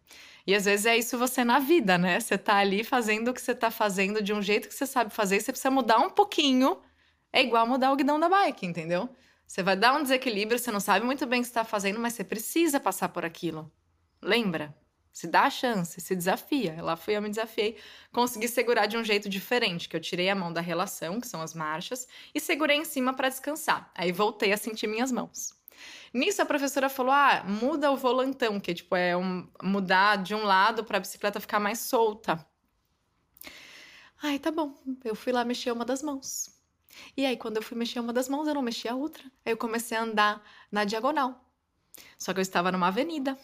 E 0.46 0.54
às 0.54 0.66
vezes 0.66 0.86
é 0.86 0.98
isso 0.98 1.18
você 1.18 1.44
na 1.44 1.60
vida, 1.60 1.98
né? 1.98 2.20
Você 2.20 2.38
tá 2.38 2.58
ali 2.58 2.84
fazendo 2.84 3.30
o 3.30 3.34
que 3.34 3.42
você 3.42 3.56
tá 3.56 3.72
fazendo 3.72 4.22
de 4.22 4.34
um 4.34 4.42
jeito 4.42 4.68
que 4.68 4.74
você 4.76 4.86
sabe 4.86 5.14
fazer 5.14 5.40
você 5.40 5.52
precisa 5.52 5.72
mudar 5.72 6.00
um 6.00 6.10
pouquinho. 6.10 6.82
É 7.32 7.42
igual 7.42 7.66
mudar 7.66 7.92
o 7.92 7.96
guidão 7.96 8.20
da 8.20 8.30
bike, 8.30 8.66
entendeu? 8.66 9.10
Você 9.48 9.64
vai 9.64 9.76
dar 9.76 9.96
um 9.96 10.04
desequilíbrio, 10.04 10.60
você 10.60 10.72
não 10.72 10.80
sabe 10.80 11.06
muito 11.06 11.26
bem 11.26 11.40
o 11.40 11.44
que 11.44 11.48
está 11.48 11.64
fazendo, 11.64 12.00
mas 12.00 12.14
você 12.14 12.24
precisa 12.24 12.80
passar 12.80 13.10
por 13.10 13.26
aquilo. 13.26 13.72
Lembra? 14.22 14.76
Se 15.12 15.28
dá 15.28 15.44
a 15.44 15.50
chance, 15.50 16.02
se 16.02 16.16
desafia. 16.16 16.82
Lá 16.82 16.96
fui 16.96 17.16
eu 17.16 17.22
me 17.22 17.30
desafiei, 17.30 17.78
consegui 18.12 18.48
segurar 18.48 18.88
de 18.88 18.98
um 18.98 19.04
jeito 19.04 19.30
diferente, 19.30 19.88
que 19.88 19.96
eu 19.96 20.02
tirei 20.02 20.28
a 20.28 20.36
mão 20.36 20.52
da 20.52 20.60
relação, 20.60 21.22
que 21.22 21.28
são 21.28 21.42
as 21.42 21.54
marchas, 21.54 22.08
e 22.34 22.40
segurei 22.40 22.78
em 22.78 22.86
cima 22.86 23.14
para 23.14 23.30
descansar. 23.30 23.92
Aí 23.94 24.12
voltei 24.12 24.52
a 24.52 24.58
sentir 24.58 24.88
minhas 24.88 25.12
mãos. 25.12 25.54
Nisso 26.14 26.42
a 26.42 26.46
professora 26.46 26.90
falou: 26.90 27.12
"Ah, 27.12 27.44
muda 27.46 27.92
o 27.92 27.98
volantão, 27.98 28.60
que 28.60 28.74
tipo 28.74 28.96
é 28.96 29.18
um, 29.18 29.48
mudar 29.62 30.18
de 30.18 30.36
um 30.36 30.44
lado 30.44 30.84
para 30.84 30.98
a 30.98 31.02
bicicleta 31.02 31.40
ficar 31.40 31.60
mais 31.60 31.80
solta". 31.80 32.46
Ai, 34.22 34.40
tá 34.40 34.52
bom. 34.52 34.74
Eu 35.04 35.16
fui 35.16 35.34
lá 35.34 35.44
mexer 35.44 35.72
uma 35.72 35.86
das 35.86 36.02
mãos. 36.02 36.50
E 37.18 37.26
aí 37.26 37.38
quando 37.38 37.58
eu 37.58 37.64
fui 37.64 37.78
mexer 37.78 38.00
uma 38.00 38.14
das 38.14 38.30
mãos, 38.30 38.48
eu 38.48 38.54
não 38.54 38.62
mexi 38.62 38.88
a 38.88 38.96
outra. 38.96 39.24
Aí 39.46 39.52
eu 39.54 39.58
comecei 39.58 39.98
a 39.98 40.04
andar 40.04 40.42
na 40.72 40.86
diagonal. 40.86 41.44
Só 42.18 42.34
que 42.34 42.40
eu 42.40 42.44
estava 42.44 42.72
numa 42.72 42.88
avenida. 42.88 43.38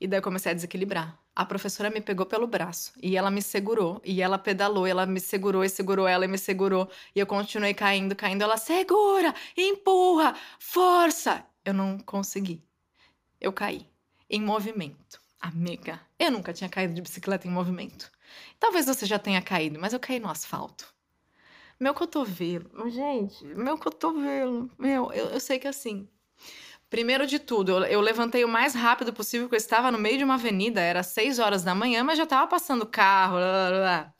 E 0.00 0.06
daí 0.06 0.18
eu 0.18 0.22
comecei 0.22 0.52
a 0.52 0.54
desequilibrar. 0.54 1.18
A 1.36 1.44
professora 1.46 1.90
me 1.90 2.00
pegou 2.00 2.26
pelo 2.26 2.46
braço 2.46 2.92
e 3.02 3.16
ela 3.16 3.30
me 3.30 3.42
segurou 3.42 4.00
e 4.04 4.22
ela 4.22 4.38
pedalou, 4.38 4.86
e 4.86 4.90
ela 4.90 5.06
me 5.06 5.20
segurou 5.20 5.64
e 5.64 5.68
segurou 5.68 6.06
ela 6.06 6.24
e 6.24 6.28
me 6.28 6.38
segurou 6.38 6.88
e 7.14 7.20
eu 7.20 7.26
continuei 7.26 7.74
caindo, 7.74 8.14
caindo. 8.16 8.42
Ela 8.42 8.56
segura, 8.56 9.34
empurra, 9.56 10.36
força. 10.58 11.44
Eu 11.64 11.72
não 11.74 11.98
consegui. 11.98 12.62
Eu 13.40 13.52
caí 13.52 13.86
em 14.28 14.40
movimento. 14.40 15.20
Amiga, 15.40 16.00
eu 16.18 16.30
nunca 16.30 16.52
tinha 16.52 16.70
caído 16.70 16.94
de 16.94 17.02
bicicleta 17.02 17.46
em 17.46 17.50
movimento. 17.50 18.10
Talvez 18.58 18.86
você 18.86 19.04
já 19.04 19.18
tenha 19.18 19.42
caído, 19.42 19.78
mas 19.78 19.92
eu 19.92 20.00
caí 20.00 20.18
no 20.18 20.30
asfalto. 20.30 20.92
Meu 21.78 21.92
cotovelo, 21.92 22.88
gente, 22.88 23.44
meu 23.44 23.76
cotovelo, 23.76 24.70
meu, 24.78 25.12
eu, 25.12 25.26
eu 25.26 25.40
sei 25.40 25.58
que 25.58 25.66
assim, 25.66 26.08
Primeiro 26.94 27.26
de 27.26 27.40
tudo, 27.40 27.72
eu, 27.72 27.84
eu, 27.86 28.00
levantei 28.00 28.44
o 28.44 28.48
mais 28.48 28.72
rápido 28.72 29.12
possível, 29.12 29.46
porque 29.48 29.56
eu 29.56 29.64
estava 29.64 29.90
no 29.90 29.98
meio 29.98 30.16
de 30.16 30.22
uma 30.22 30.34
avenida, 30.34 30.80
era 30.80 31.02
6 31.02 31.40
horas 31.40 31.64
da 31.64 31.74
manhã, 31.74 32.04
mas 32.04 32.16
já 32.16 32.22
estava 32.22 32.46
passando 32.46 32.86
carro. 32.86 33.34
Blá, 33.34 33.68
blá, 33.68 33.78
blá. 33.80 34.14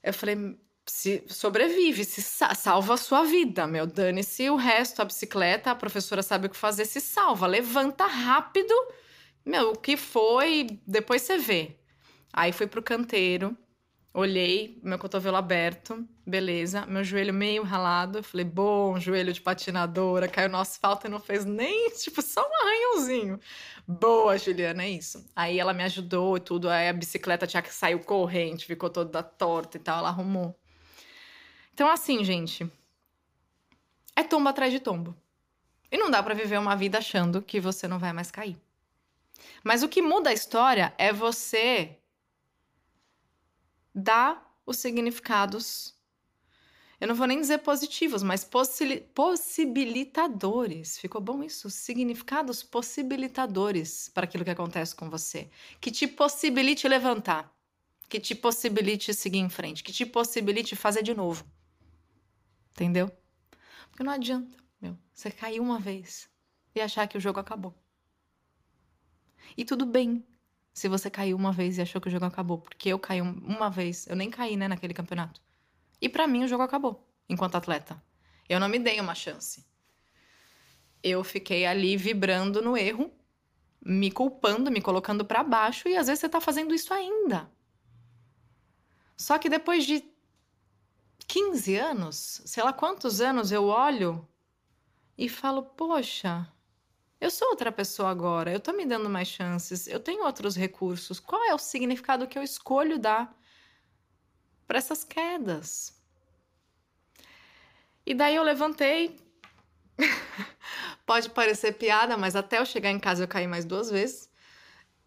Eu 0.00 0.14
falei, 0.14 0.56
se 0.86 1.24
sobrevive, 1.28 2.04
se 2.04 2.22
salva 2.22 2.94
a 2.94 2.96
sua 2.96 3.24
vida, 3.24 3.66
meu. 3.66 3.86
Dane-se 3.86 4.48
o 4.50 4.56
resto, 4.56 5.02
a 5.02 5.04
bicicleta, 5.04 5.70
a 5.70 5.74
professora 5.74 6.22
sabe 6.22 6.46
o 6.46 6.50
que 6.50 6.56
fazer, 6.56 6.84
se 6.84 7.00
salva. 7.00 7.46
Levanta 7.46 8.06
rápido, 8.06 8.74
meu, 9.44 9.72
o 9.72 9.76
que 9.76 9.96
foi, 9.96 10.80
depois 10.86 11.22
você 11.22 11.38
vê. 11.38 11.76
Aí 12.32 12.52
fui 12.52 12.66
pro 12.66 12.82
canteiro, 12.82 13.56
Olhei, 14.18 14.80
meu 14.82 14.98
cotovelo 14.98 15.36
aberto, 15.36 16.08
beleza. 16.26 16.86
Meu 16.86 17.04
joelho 17.04 17.34
meio 17.34 17.62
ralado. 17.62 18.22
Falei, 18.22 18.46
bom, 18.46 18.98
joelho 18.98 19.30
de 19.30 19.42
patinadora. 19.42 20.26
Caiu 20.26 20.48
no 20.48 20.56
asfalto 20.56 21.06
e 21.06 21.10
não 21.10 21.20
fez 21.20 21.44
nem, 21.44 21.90
tipo, 21.92 22.22
só 22.22 22.40
um 22.40 22.54
arranhãozinho. 22.66 23.38
Boa, 23.86 24.38
Juliana, 24.38 24.84
é 24.84 24.88
isso. 24.88 25.22
Aí 25.36 25.60
ela 25.60 25.74
me 25.74 25.82
ajudou 25.82 26.38
e 26.38 26.40
tudo. 26.40 26.70
Aí 26.70 26.88
a 26.88 26.94
bicicleta 26.94 27.46
tinha 27.46 27.60
que 27.60 27.74
saiu 27.74 28.00
corrente, 28.00 28.64
ficou 28.64 28.88
toda 28.88 29.22
torta 29.22 29.76
e 29.76 29.80
tal. 29.80 29.98
Ela 29.98 30.08
arrumou. 30.08 30.58
Então, 31.76 31.90
assim, 31.90 32.24
gente. 32.24 32.66
É 34.16 34.22
tombo 34.22 34.48
atrás 34.48 34.72
de 34.72 34.80
tombo. 34.80 35.14
E 35.92 35.98
não 35.98 36.10
dá 36.10 36.22
para 36.22 36.32
viver 36.32 36.58
uma 36.58 36.74
vida 36.74 36.96
achando 36.96 37.42
que 37.42 37.60
você 37.60 37.86
não 37.86 37.98
vai 37.98 38.14
mais 38.14 38.30
cair. 38.30 38.56
Mas 39.62 39.82
o 39.82 39.88
que 39.88 40.00
muda 40.00 40.30
a 40.30 40.32
história 40.32 40.94
é 40.96 41.12
você 41.12 41.98
dá 43.94 44.42
os 44.64 44.78
significados. 44.78 45.94
Eu 46.98 47.08
não 47.08 47.14
vou 47.14 47.26
nem 47.26 47.42
dizer 47.42 47.58
positivos, 47.58 48.22
mas 48.22 48.42
possi 48.42 49.02
possibilitadores. 49.14 50.96
Ficou 50.96 51.20
bom 51.20 51.42
isso? 51.42 51.68
Significados 51.68 52.62
possibilitadores 52.62 54.08
para 54.14 54.24
aquilo 54.24 54.44
que 54.44 54.50
acontece 54.50 54.96
com 54.96 55.10
você. 55.10 55.50
Que 55.78 55.90
te 55.90 56.08
possibilite 56.08 56.88
levantar. 56.88 57.54
Que 58.08 58.18
te 58.18 58.34
possibilite 58.34 59.12
seguir 59.12 59.40
em 59.40 59.50
frente. 59.50 59.84
Que 59.84 59.92
te 59.92 60.06
possibilite 60.06 60.74
fazer 60.74 61.02
de 61.02 61.12
novo. 61.12 61.44
Entendeu? 62.76 63.10
Porque 63.88 64.04
não 64.04 64.12
adianta, 64.12 64.54
meu. 64.78 64.98
Você 65.10 65.30
cair 65.30 65.60
uma 65.60 65.78
vez 65.78 66.28
e 66.74 66.80
achar 66.82 67.08
que 67.08 67.16
o 67.16 67.20
jogo 67.20 67.40
acabou. 67.40 67.74
E 69.56 69.64
tudo 69.64 69.86
bem 69.86 70.22
se 70.74 70.86
você 70.86 71.08
caiu 71.08 71.38
uma 71.38 71.52
vez 71.52 71.78
e 71.78 71.80
achou 71.80 72.02
que 72.02 72.08
o 72.08 72.10
jogo 72.10 72.26
acabou. 72.26 72.58
Porque 72.58 72.90
eu 72.90 72.98
caí 72.98 73.22
uma 73.22 73.70
vez, 73.70 74.06
eu 74.06 74.14
nem 74.14 74.28
caí, 74.28 74.58
né, 74.58 74.68
naquele 74.68 74.92
campeonato. 74.92 75.40
E 76.02 76.06
para 76.06 76.26
mim 76.26 76.44
o 76.44 76.48
jogo 76.48 76.62
acabou, 76.62 77.10
enquanto 77.26 77.54
atleta. 77.54 78.02
Eu 78.46 78.60
não 78.60 78.68
me 78.68 78.78
dei 78.78 79.00
uma 79.00 79.14
chance. 79.14 79.64
Eu 81.02 81.24
fiquei 81.24 81.64
ali 81.64 81.96
vibrando 81.96 82.60
no 82.60 82.76
erro, 82.76 83.10
me 83.80 84.10
culpando, 84.10 84.70
me 84.70 84.82
colocando 84.82 85.24
para 85.24 85.42
baixo 85.42 85.88
e 85.88 85.96
às 85.96 86.08
vezes 86.08 86.20
você 86.20 86.28
tá 86.28 86.42
fazendo 86.42 86.74
isso 86.74 86.92
ainda. 86.92 87.50
Só 89.16 89.38
que 89.38 89.48
depois 89.48 89.86
de 89.86 90.04
15 91.36 91.76
anos, 91.76 92.40
sei 92.46 92.64
lá 92.64 92.72
quantos 92.72 93.20
anos 93.20 93.52
eu 93.52 93.66
olho 93.66 94.26
e 95.18 95.28
falo, 95.28 95.62
poxa, 95.62 96.50
eu 97.20 97.30
sou 97.30 97.48
outra 97.48 97.70
pessoa 97.70 98.08
agora, 98.08 98.50
eu 98.50 98.58
tô 98.58 98.72
me 98.72 98.86
dando 98.86 99.10
mais 99.10 99.28
chances, 99.28 99.86
eu 99.86 100.00
tenho 100.00 100.24
outros 100.24 100.56
recursos. 100.56 101.20
Qual 101.20 101.44
é 101.44 101.54
o 101.54 101.58
significado 101.58 102.26
que 102.26 102.38
eu 102.38 102.42
escolho 102.42 102.98
dar 102.98 103.38
para 104.66 104.78
essas 104.78 105.04
quedas? 105.04 106.02
E 108.06 108.14
daí 108.14 108.34
eu 108.34 108.42
levantei. 108.42 109.20
Pode 111.04 111.28
parecer 111.28 111.72
piada, 111.74 112.16
mas 112.16 112.34
até 112.34 112.60
eu 112.60 112.64
chegar 112.64 112.90
em 112.90 112.98
casa 112.98 113.24
eu 113.24 113.28
caí 113.28 113.46
mais 113.46 113.66
duas 113.66 113.90
vezes. 113.90 114.30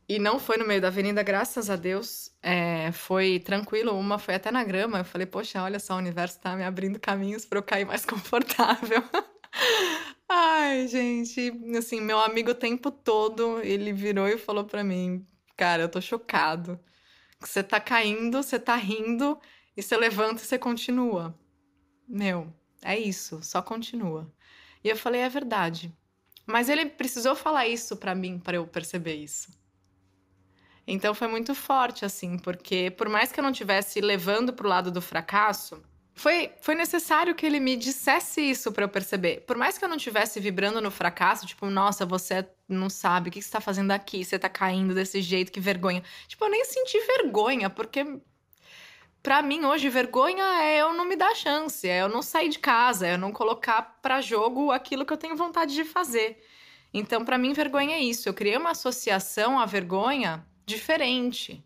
E 0.10 0.18
não 0.18 0.40
foi 0.40 0.58
no 0.58 0.66
meio 0.66 0.82
da 0.82 0.88
avenida, 0.88 1.22
graças 1.22 1.70
a 1.70 1.76
Deus. 1.76 2.32
É, 2.42 2.92
foi 2.92 3.40
tranquilo. 3.40 3.94
Uma 3.94 4.18
foi 4.18 4.34
até 4.34 4.50
na 4.50 4.64
grama. 4.64 4.98
Eu 4.98 5.06
falei, 5.06 5.28
poxa, 5.28 5.62
olha 5.62 5.80
só, 5.80 5.94
o 5.94 5.98
universo 6.00 6.40
tá 6.40 6.56
me 6.56 6.64
abrindo 6.64 7.00
caminhos 7.00 7.46
para 7.46 7.60
eu 7.60 7.64
cair 7.64 7.86
mais 7.86 8.06
confortável. 8.08 9.04
Ai, 10.28 10.88
gente, 10.88 11.52
assim, 11.78 12.02
meu 12.02 12.20
amigo 12.20 12.52
o 12.52 12.56
tempo 12.56 12.90
todo, 12.90 13.62
ele 13.62 13.94
virou 13.94 14.28
e 14.28 14.38
falou 14.38 14.64
pra 14.64 14.84
mim, 14.84 15.26
cara, 15.56 15.84
eu 15.84 15.90
tô 15.90 16.02
chocado. 16.02 16.80
Você 17.40 17.64
tá 17.64 17.80
caindo, 17.80 18.42
você 18.42 18.60
tá 18.60 18.76
rindo, 18.76 19.40
e 19.78 19.84
você 19.84 19.96
levanta 19.96 20.42
e 20.42 20.46
você 20.46 20.58
continua. 20.58 21.38
Meu, 22.08 22.52
é 22.84 22.98
isso, 22.98 23.42
só 23.44 23.62
continua. 23.62 24.32
E 24.84 24.90
eu 24.90 24.98
falei, 24.98 25.22
é 25.22 25.30
verdade. 25.30 25.96
Mas 26.48 26.68
ele 26.70 26.88
precisou 26.88 27.36
falar 27.36 27.68
isso 27.68 27.96
para 27.96 28.16
mim 28.16 28.40
para 28.40 28.58
eu 28.58 28.66
perceber 28.68 29.16
isso. 29.16 29.59
Então 30.92 31.14
foi 31.14 31.28
muito 31.28 31.54
forte 31.54 32.04
assim, 32.04 32.38
porque 32.40 32.90
por 32.92 33.08
mais 33.08 33.32
que 33.32 33.40
eu 33.40 33.44
não 33.44 33.52
tivesse 33.52 34.02
levando 34.02 34.52
pro 34.52 34.68
lado 34.68 34.90
do 34.92 35.02
fracasso, 35.02 35.84
foi, 36.16 36.52
foi 36.62 36.74
necessário 36.76 37.36
que 37.36 37.46
ele 37.46 37.60
me 37.60 37.78
dissesse 37.78 38.42
isso 38.42 38.72
para 38.72 38.86
eu 38.86 38.90
perceber. 38.90 39.42
Por 39.46 39.56
mais 39.56 39.78
que 39.78 39.86
eu 39.86 39.90
não 39.90 39.98
estivesse 39.98 40.40
vibrando 40.40 40.82
no 40.82 40.90
fracasso, 40.92 41.46
tipo, 41.46 41.68
nossa, 41.68 42.06
você 42.08 42.46
não 42.68 42.90
sabe 42.90 43.30
o 43.30 43.32
que 43.32 43.42
você 43.42 43.52
tá 43.52 43.62
fazendo 43.62 43.92
aqui, 43.92 44.26
você 44.26 44.40
tá 44.40 44.50
caindo 44.50 44.94
desse 44.96 45.22
jeito, 45.22 45.52
que 45.52 45.60
vergonha. 45.60 46.04
Tipo, 46.28 46.46
eu 46.46 46.50
nem 46.50 46.66
senti 46.66 47.00
vergonha, 47.06 47.70
porque 47.70 48.04
Para 49.22 49.42
mim 49.42 49.66
hoje 49.66 49.90
vergonha 49.90 50.44
é 50.64 50.78
eu 50.82 50.94
não 50.94 51.06
me 51.06 51.16
dar 51.16 51.36
chance, 51.36 51.88
é 51.88 52.02
eu 52.02 52.10
não 52.10 52.22
sair 52.22 52.50
de 52.50 52.60
casa, 52.60 53.08
é 53.08 53.14
eu 53.14 53.18
não 53.18 53.32
colocar 53.34 54.00
para 54.02 54.22
jogo 54.22 54.72
aquilo 54.72 55.06
que 55.06 55.14
eu 55.14 55.18
tenho 55.18 55.36
vontade 55.36 55.74
de 55.76 55.84
fazer. 55.84 56.42
Então, 56.94 57.24
para 57.26 57.38
mim 57.38 57.54
vergonha 57.54 57.96
é 57.96 58.00
isso. 58.02 58.30
Eu 58.30 58.34
criei 58.34 58.58
uma 58.58 58.72
associação 58.72 59.60
à 59.60 59.66
vergonha 59.66 60.46
diferente, 60.70 61.64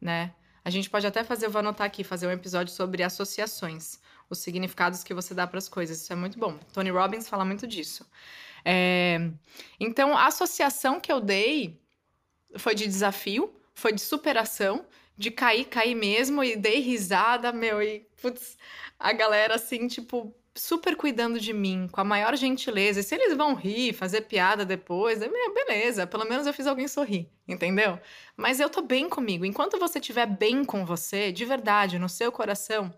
né? 0.00 0.32
A 0.64 0.70
gente 0.70 0.88
pode 0.88 1.06
até 1.06 1.22
fazer, 1.22 1.46
eu 1.46 1.50
vou 1.50 1.60
anotar 1.60 1.86
aqui, 1.86 2.02
fazer 2.02 2.26
um 2.26 2.30
episódio 2.30 2.72
sobre 2.72 3.02
associações, 3.02 4.00
os 4.28 4.38
significados 4.38 5.04
que 5.04 5.14
você 5.14 5.34
dá 5.34 5.46
para 5.46 5.58
as 5.58 5.68
coisas. 5.68 6.00
Isso 6.00 6.12
é 6.12 6.16
muito 6.16 6.38
bom. 6.38 6.58
Tony 6.72 6.90
Robbins 6.90 7.28
fala 7.28 7.44
muito 7.44 7.66
disso. 7.66 8.08
É... 8.64 9.30
Então, 9.78 10.16
a 10.16 10.26
associação 10.26 11.00
que 11.00 11.12
eu 11.12 11.20
dei 11.20 11.80
foi 12.56 12.74
de 12.74 12.86
desafio, 12.86 13.54
foi 13.74 13.92
de 13.92 14.00
superação, 14.00 14.86
de 15.16 15.30
cair, 15.30 15.66
cair 15.66 15.94
mesmo, 15.94 16.42
e 16.42 16.56
dei 16.56 16.80
risada, 16.80 17.52
meu, 17.52 17.80
e 17.80 18.06
putz, 18.20 18.56
a 18.98 19.12
galera 19.12 19.54
assim, 19.54 19.86
tipo, 19.86 20.34
super 20.56 20.96
cuidando 20.96 21.38
de 21.38 21.52
mim, 21.52 21.88
com 21.90 22.00
a 22.00 22.04
maior 22.04 22.36
gentileza. 22.36 23.00
E 23.00 23.02
se 23.02 23.14
eles 23.14 23.36
vão 23.36 23.54
rir, 23.54 23.92
fazer 23.92 24.22
piada 24.22 24.64
depois, 24.64 25.22
é, 25.22 25.28
beleza, 25.28 26.06
pelo 26.06 26.24
menos 26.24 26.46
eu 26.46 26.52
fiz 26.52 26.66
alguém 26.66 26.88
sorrir, 26.88 27.30
entendeu? 27.46 27.98
Mas 28.36 28.58
eu 28.58 28.68
tô 28.68 28.82
bem 28.82 29.08
comigo. 29.08 29.44
Enquanto 29.44 29.78
você 29.78 29.98
estiver 29.98 30.26
bem 30.26 30.64
com 30.64 30.84
você, 30.84 31.30
de 31.30 31.44
verdade, 31.44 31.98
no 31.98 32.08
seu 32.08 32.32
coração, 32.32 32.92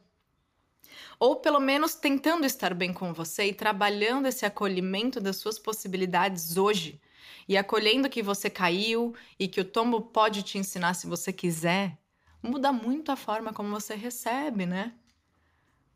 ou 1.18 1.36
pelo 1.36 1.60
menos 1.60 1.94
tentando 1.94 2.46
estar 2.46 2.72
bem 2.74 2.92
com 2.92 3.12
você 3.12 3.46
e 3.46 3.54
trabalhando 3.54 4.26
esse 4.26 4.46
acolhimento 4.46 5.20
das 5.20 5.36
suas 5.36 5.58
possibilidades 5.58 6.56
hoje, 6.56 7.00
e 7.48 7.56
acolhendo 7.56 8.10
que 8.10 8.22
você 8.22 8.50
caiu 8.50 9.14
e 9.38 9.48
que 9.48 9.60
o 9.60 9.64
tombo 9.64 10.00
pode 10.00 10.42
te 10.42 10.58
ensinar 10.58 10.94
se 10.94 11.06
você 11.06 11.32
quiser, 11.32 11.98
muda 12.42 12.70
muito 12.72 13.10
a 13.10 13.16
forma 13.16 13.52
como 13.52 13.70
você 13.70 13.94
recebe, 13.94 14.66
né? 14.66 14.92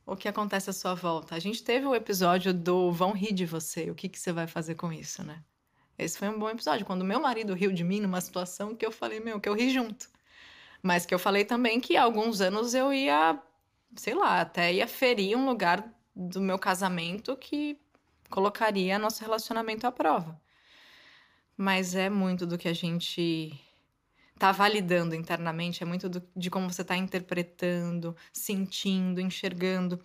O 0.07 0.17
que 0.17 0.29
acontece 0.29 0.71
à 0.71 0.73
sua 0.73 0.95
volta. 0.95 1.35
A 1.35 1.38
gente 1.38 1.62
teve 1.62 1.87
o 1.87 1.95
episódio 1.95 2.53
do 2.53 2.91
vão 2.93 3.12
rir 3.12 3.33
de 3.33 3.47
você, 3.47 3.91
o 3.91 3.95
que, 3.95 4.09
que 4.09 4.19
você 4.19 4.33
vai 4.33 4.47
fazer 4.47 4.75
com 4.75 4.93
isso, 4.93 5.23
né? 5.23 5.43
Esse 5.99 6.19
foi 6.19 6.29
um 6.29 6.38
bom 6.38 6.49
episódio, 6.51 6.87
quando 6.87 7.05
meu 7.05 7.21
marido 7.21 7.55
riu 7.55 7.73
de 7.73 7.85
mim 7.85 8.01
numa 8.01 8.21
situação 8.21 8.75
que 8.75 8.85
eu 8.85 8.91
falei, 8.91 9.21
meu, 9.21 9.41
que 9.41 9.49
eu 9.49 9.55
ri 9.55 9.71
junto. 9.71 10.09
Mas 10.83 11.07
que 11.07 11.15
eu 11.15 11.19
falei 11.19 11.45
também 11.45 11.81
que 11.81 11.97
há 11.97 12.03
alguns 12.03 12.41
anos 12.41 12.75
eu 12.75 12.93
ia, 12.93 13.41
sei 13.97 14.15
lá, 14.15 14.41
até 14.41 14.73
ia 14.73 14.88
ferir 14.88 15.37
um 15.37 15.47
lugar 15.47 15.88
do 16.15 16.41
meu 16.41 16.59
casamento 16.59 17.37
que 17.37 17.79
colocaria 18.29 18.99
nosso 18.99 19.23
relacionamento 19.23 19.87
à 19.87 19.93
prova. 19.93 20.41
Mas 21.57 21.95
é 21.95 22.11
muito 22.11 22.47
do 22.47 22.59
que 22.59 22.69
a 22.69 22.73
gente 22.73 23.53
tá 24.38 24.51
validando 24.53 25.14
internamente, 25.14 25.83
é 25.83 25.87
muito 25.87 26.09
do, 26.09 26.23
de 26.37 26.51
como 26.51 26.71
você 26.71 26.83
está 26.83 26.97
interpretando, 26.97 28.16
sentindo, 28.33 29.21
enxergando. 29.21 30.01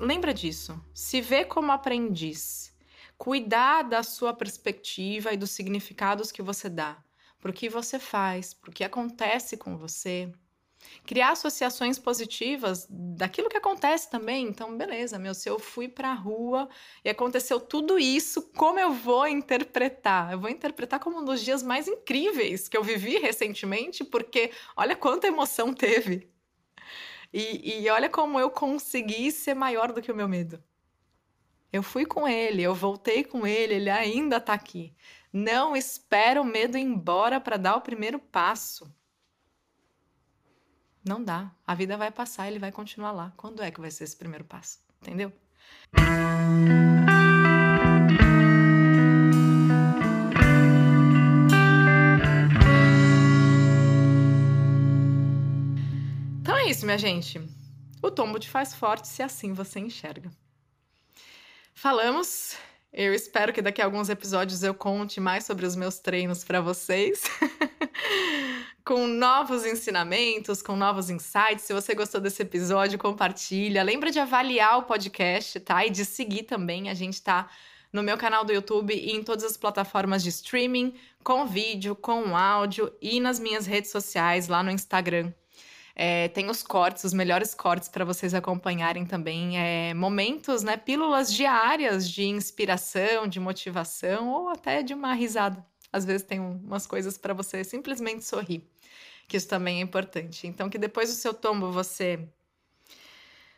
Lembra 0.00 0.32
disso. 0.32 0.80
Se 0.94 1.20
vê 1.20 1.44
como 1.44 1.72
aprendiz. 1.72 2.72
Cuidar 3.16 3.82
da 3.82 4.04
sua 4.04 4.32
perspectiva 4.32 5.32
e 5.32 5.36
dos 5.36 5.50
significados 5.50 6.30
que 6.30 6.40
você 6.40 6.68
dá, 6.68 7.02
para 7.40 7.50
o 7.50 7.54
que 7.54 7.68
você 7.68 7.98
faz, 7.98 8.54
para 8.54 8.70
o 8.70 8.72
que 8.72 8.84
acontece 8.84 9.56
com 9.56 9.76
você, 9.76 10.32
criar 11.04 11.32
associações 11.32 11.98
positivas 11.98 12.86
daquilo 12.90 13.48
que 13.48 13.56
acontece 13.56 14.10
também. 14.10 14.46
Então, 14.46 14.76
beleza, 14.76 15.18
meu, 15.18 15.34
se 15.34 15.48
eu 15.48 15.58
fui 15.58 15.88
para 15.88 16.10
a 16.10 16.14
rua 16.14 16.68
e 17.04 17.08
aconteceu 17.08 17.58
tudo 17.60 17.98
isso, 17.98 18.50
como 18.56 18.78
eu 18.78 18.92
vou 18.92 19.26
interpretar? 19.26 20.32
Eu 20.32 20.40
vou 20.40 20.50
interpretar 20.50 21.00
como 21.00 21.18
um 21.18 21.24
dos 21.24 21.40
dias 21.42 21.62
mais 21.62 21.88
incríveis 21.88 22.68
que 22.68 22.76
eu 22.76 22.82
vivi 22.82 23.18
recentemente, 23.18 24.04
porque 24.04 24.50
olha 24.76 24.96
quanta 24.96 25.26
emoção 25.26 25.72
teve. 25.72 26.30
E, 27.32 27.82
e 27.82 27.90
olha 27.90 28.08
como 28.08 28.40
eu 28.40 28.50
consegui 28.50 29.30
ser 29.30 29.54
maior 29.54 29.92
do 29.92 30.00
que 30.00 30.10
o 30.10 30.16
meu 30.16 30.28
medo. 30.28 30.62
Eu 31.70 31.82
fui 31.82 32.06
com 32.06 32.26
ele, 32.26 32.62
eu 32.62 32.74
voltei 32.74 33.22
com 33.22 33.46
ele, 33.46 33.74
ele 33.74 33.90
ainda 33.90 34.38
está 34.38 34.54
aqui. 34.54 34.94
Não 35.30 35.76
espera 35.76 36.40
o 36.40 36.44
medo 36.44 36.78
ir 36.78 36.82
embora 36.82 37.38
para 37.38 37.58
dar 37.58 37.76
o 37.76 37.82
primeiro 37.82 38.18
passo. 38.18 38.90
Não 41.08 41.24
dá. 41.24 41.50
A 41.66 41.74
vida 41.74 41.96
vai 41.96 42.10
passar, 42.10 42.48
ele 42.48 42.58
vai 42.58 42.70
continuar 42.70 43.12
lá. 43.12 43.32
Quando 43.34 43.62
é 43.62 43.70
que 43.70 43.80
vai 43.80 43.90
ser 43.90 44.04
esse 44.04 44.14
primeiro 44.14 44.44
passo? 44.44 44.78
Entendeu? 45.00 45.32
Então 56.42 56.54
é 56.58 56.68
isso, 56.68 56.84
minha 56.84 56.98
gente. 56.98 57.40
O 58.02 58.10
tombo 58.10 58.38
te 58.38 58.50
faz 58.50 58.74
forte 58.74 59.08
se 59.08 59.22
assim 59.22 59.54
você 59.54 59.80
enxerga. 59.80 60.30
Falamos. 61.72 62.54
Eu 62.92 63.14
espero 63.14 63.50
que 63.50 63.62
daqui 63.62 63.80
a 63.80 63.86
alguns 63.86 64.10
episódios 64.10 64.62
eu 64.62 64.74
conte 64.74 65.20
mais 65.20 65.46
sobre 65.46 65.64
os 65.64 65.74
meus 65.74 65.98
treinos 66.00 66.44
para 66.44 66.60
vocês. 66.60 67.22
com 68.88 69.06
novos 69.06 69.66
ensinamentos, 69.66 70.62
com 70.62 70.74
novos 70.74 71.10
insights. 71.10 71.66
Se 71.66 71.74
você 71.74 71.94
gostou 71.94 72.22
desse 72.22 72.40
episódio, 72.40 72.98
compartilha. 72.98 73.82
Lembra 73.82 74.10
de 74.10 74.18
avaliar 74.18 74.78
o 74.78 74.84
podcast, 74.84 75.60
tá? 75.60 75.84
E 75.84 75.90
de 75.90 76.06
seguir 76.06 76.44
também. 76.44 76.88
A 76.88 76.94
gente 76.94 77.20
tá 77.20 77.50
no 77.92 78.02
meu 78.02 78.16
canal 78.16 78.46
do 78.46 78.52
YouTube 78.54 78.94
e 78.94 79.10
em 79.14 79.22
todas 79.22 79.44
as 79.44 79.58
plataformas 79.58 80.22
de 80.22 80.30
streaming, 80.30 80.94
com 81.22 81.44
vídeo, 81.44 81.94
com 81.94 82.34
áudio 82.34 82.90
e 82.98 83.20
nas 83.20 83.38
minhas 83.38 83.66
redes 83.66 83.90
sociais, 83.90 84.48
lá 84.48 84.62
no 84.62 84.70
Instagram. 84.70 85.34
É, 85.94 86.28
tem 86.28 86.48
os 86.48 86.62
cortes, 86.62 87.04
os 87.04 87.12
melhores 87.12 87.54
cortes 87.54 87.90
para 87.90 88.06
vocês 88.06 88.32
acompanharem 88.32 89.04
também. 89.04 89.58
É, 89.58 89.92
momentos, 89.92 90.62
né? 90.62 90.78
Pílulas 90.78 91.30
diárias 91.30 92.08
de 92.08 92.24
inspiração, 92.24 93.28
de 93.28 93.38
motivação 93.38 94.30
ou 94.30 94.48
até 94.48 94.82
de 94.82 94.94
uma 94.94 95.12
risada. 95.12 95.62
Às 95.92 96.06
vezes 96.06 96.26
tem 96.26 96.40
umas 96.40 96.86
coisas 96.86 97.18
para 97.18 97.34
você 97.34 97.62
simplesmente 97.62 98.24
sorrir 98.24 98.66
que 99.28 99.36
isso 99.36 99.46
também 99.46 99.78
é 99.78 99.82
importante. 99.82 100.46
Então, 100.46 100.70
que 100.70 100.78
depois 100.78 101.10
do 101.10 101.14
seu 101.14 101.34
tombo 101.34 101.70
você 101.70 102.26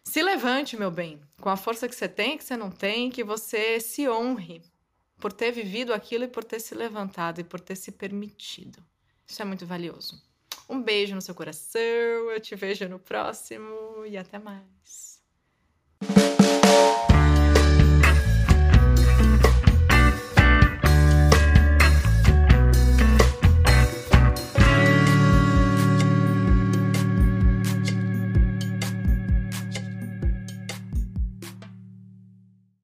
se 0.02 0.20
levante, 0.20 0.76
meu 0.76 0.90
bem, 0.90 1.20
com 1.40 1.48
a 1.48 1.56
força 1.56 1.88
que 1.88 1.94
você 1.94 2.08
tem, 2.08 2.36
que 2.36 2.42
você 2.42 2.56
não 2.56 2.70
tem, 2.70 3.10
que 3.10 3.22
você 3.22 3.78
se 3.78 4.08
honre 4.08 4.60
por 5.18 5.32
ter 5.32 5.52
vivido 5.52 5.94
aquilo 5.94 6.24
e 6.24 6.28
por 6.28 6.42
ter 6.42 6.58
se 6.58 6.74
levantado 6.74 7.40
e 7.40 7.44
por 7.44 7.60
ter 7.60 7.76
se 7.76 7.92
permitido. 7.92 8.82
Isso 9.26 9.40
é 9.40 9.44
muito 9.44 9.64
valioso. 9.64 10.20
Um 10.68 10.82
beijo 10.82 11.14
no 11.14 11.22
seu 11.22 11.34
coração, 11.34 11.80
eu 11.80 12.40
te 12.40 12.56
vejo 12.56 12.88
no 12.88 12.98
próximo 12.98 14.04
e 14.06 14.16
até 14.16 14.38
mais. 14.38 15.20